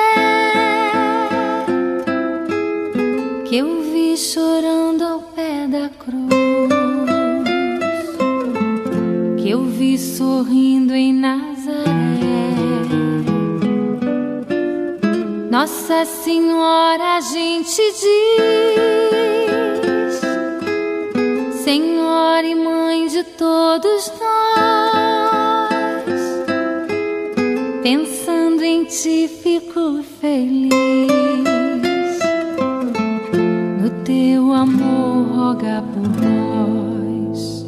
que 3.47 3.57
eu 3.57 3.83
vi 3.83 4.17
chorando 4.17 5.03
ao 5.03 5.19
pé 5.19 5.67
da 5.67 5.89
cruz, 5.89 6.73
que 9.37 9.51
eu 9.51 9.63
vi 9.63 9.95
sorrindo 9.99 10.95
em 10.95 11.13
Nazaré. 11.13 11.85
Nossa 15.51 16.03
Senhora, 16.05 17.17
a 17.17 17.21
gente 17.21 17.79
diz, 17.91 18.09
Senhora 21.63 22.47
e 22.47 22.55
Mãe 22.55 23.07
de 23.07 23.23
todos 23.23 24.11
nós, 24.19 25.48
pensando 27.89 28.63
em 28.63 28.83
Ti 28.83 29.27
fico 29.27 30.03
feliz. 30.21 30.69
No 33.81 33.89
Teu 34.03 34.53
amor, 34.53 35.25
roga 35.35 35.83
por 35.91 36.07
nós. 36.21 37.65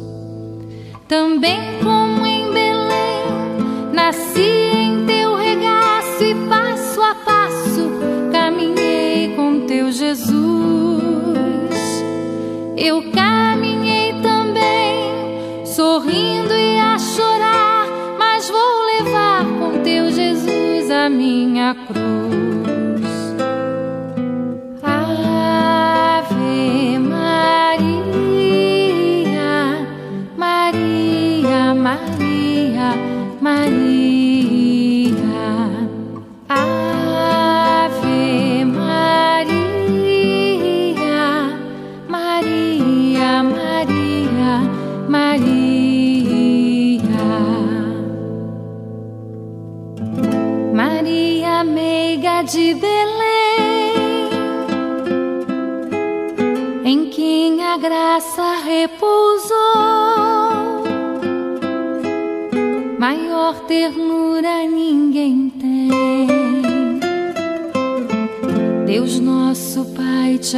Também 1.08 1.58
como 1.82 2.24
em 2.24 2.52
Belém, 2.52 3.92
nasci 3.92 4.42
em 4.42 5.04
Teu 5.06 5.34
regaço 5.34 6.22
e 6.22 6.36
passo 6.48 7.02
a 7.02 7.16
passo 7.16 7.90
caminhei 8.30 9.34
com 9.34 9.66
Teu 9.66 9.90
Jesus. 9.90 10.38
Eu 12.76 13.10
caminhei 13.10 13.51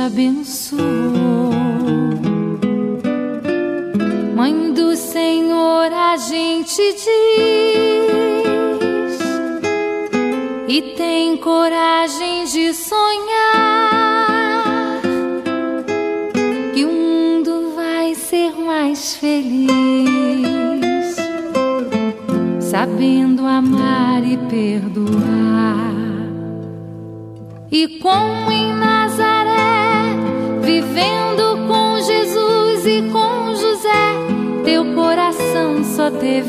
Pai 0.04 0.43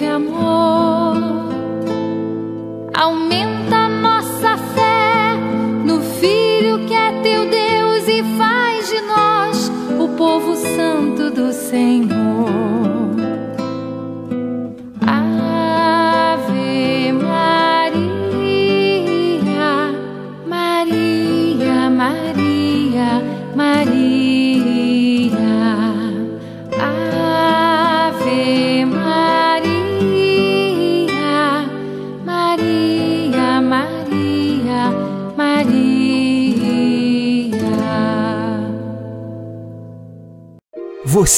amor. 0.06 0.45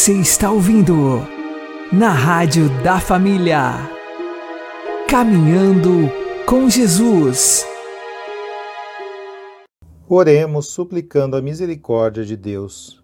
Você 0.08 0.22
está 0.22 0.50
ouvindo 0.50 0.96
na 1.92 2.12
Rádio 2.12 2.70
da 2.82 2.98
Família. 2.98 3.74
Caminhando 5.06 6.10
com 6.46 6.70
Jesus. 6.70 7.66
Oremos 10.08 10.68
suplicando 10.68 11.36
a 11.36 11.42
misericórdia 11.42 12.24
de 12.24 12.38
Deus. 12.38 13.04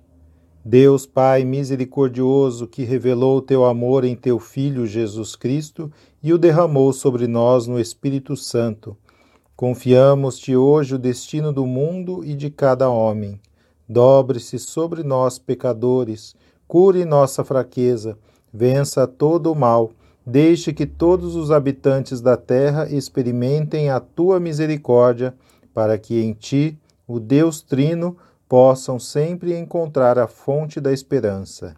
Deus 0.64 1.06
Pai 1.06 1.44
misericordioso, 1.44 2.68
que 2.68 2.84
revelou 2.86 3.40
o 3.40 3.42
teu 3.42 3.66
amor 3.66 4.06
em 4.06 4.16
teu 4.16 4.40
Filho 4.40 4.88
Jesus 4.88 5.36
Cristo 5.36 5.92
e 6.24 6.32
o 6.32 6.38
derramou 6.38 6.94
sobre 6.94 7.28
nós 7.28 7.68
no 7.68 7.78
Espírito 7.82 8.38
Santo. 8.38 8.96
Confiamos-te 9.58 10.56
hoje 10.56 10.96
o 10.96 11.00
destino 11.00 11.52
do 11.52 11.66
mundo 11.68 12.24
e 12.24 12.34
de 12.34 12.50
cada 12.50 12.90
homem. 12.90 13.42
Dobre-se 13.90 14.58
sobre 14.58 15.04
nós, 15.04 15.38
pecadores, 15.38 16.34
cure 16.74 17.06
nossa 17.06 17.44
fraqueza, 17.44 18.18
vença 18.52 19.06
todo 19.06 19.52
o 19.52 19.56
mal, 19.56 19.92
deixe 20.26 20.74
que 20.74 20.88
todos 20.88 21.36
os 21.36 21.52
habitantes 21.52 22.20
da 22.20 22.36
terra 22.36 22.90
experimentem 22.90 23.92
a 23.92 24.00
tua 24.00 24.40
misericórdia, 24.40 25.36
para 25.72 26.00
que 26.00 26.20
em 26.20 26.34
ti, 26.34 26.76
o 27.08 27.20
Deus 27.20 27.62
Trino, 27.62 28.18
possam 28.50 28.98
sempre 28.98 29.56
encontrar 29.56 30.18
a 30.18 30.26
fonte 30.26 30.82
da 30.82 30.92
esperança. 30.92 31.76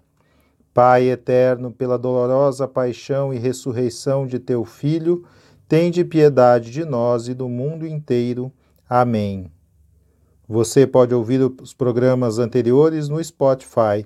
Pai 0.73 1.09
eterno, 1.09 1.71
pela 1.71 1.97
dolorosa 1.97 2.65
paixão 2.65 3.33
e 3.33 3.37
ressurreição 3.37 4.25
de 4.25 4.39
teu 4.39 4.63
Filho, 4.63 5.25
tende 5.67 6.05
piedade 6.05 6.71
de 6.71 6.85
nós 6.85 7.27
e 7.27 7.33
do 7.33 7.49
mundo 7.49 7.85
inteiro. 7.85 8.49
Amém. 8.89 9.51
Você 10.47 10.87
pode 10.87 11.13
ouvir 11.13 11.41
os 11.41 11.73
programas 11.73 12.39
anteriores 12.39 13.09
no 13.09 13.21
Spotify. 13.21 14.05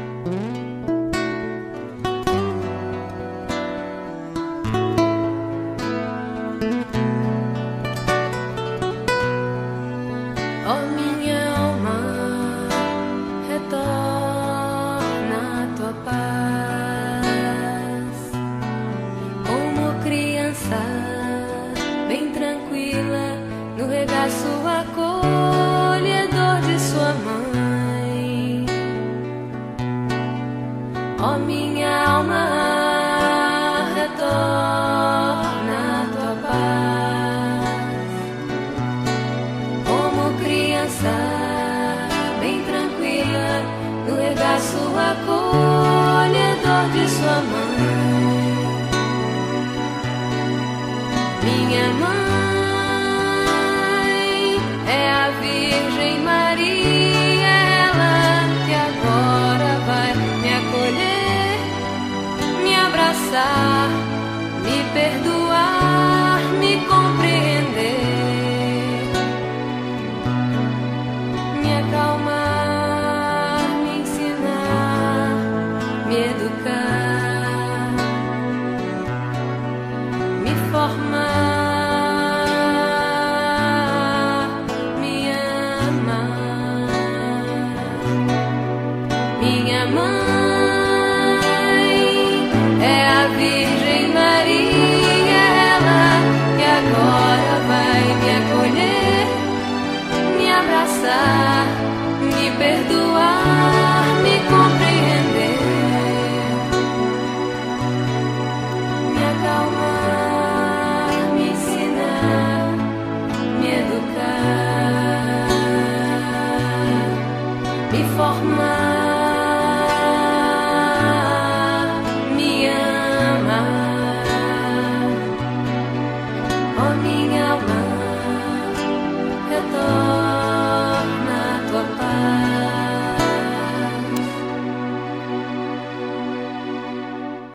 Me 63.33 64.83
formar. 64.93 65.40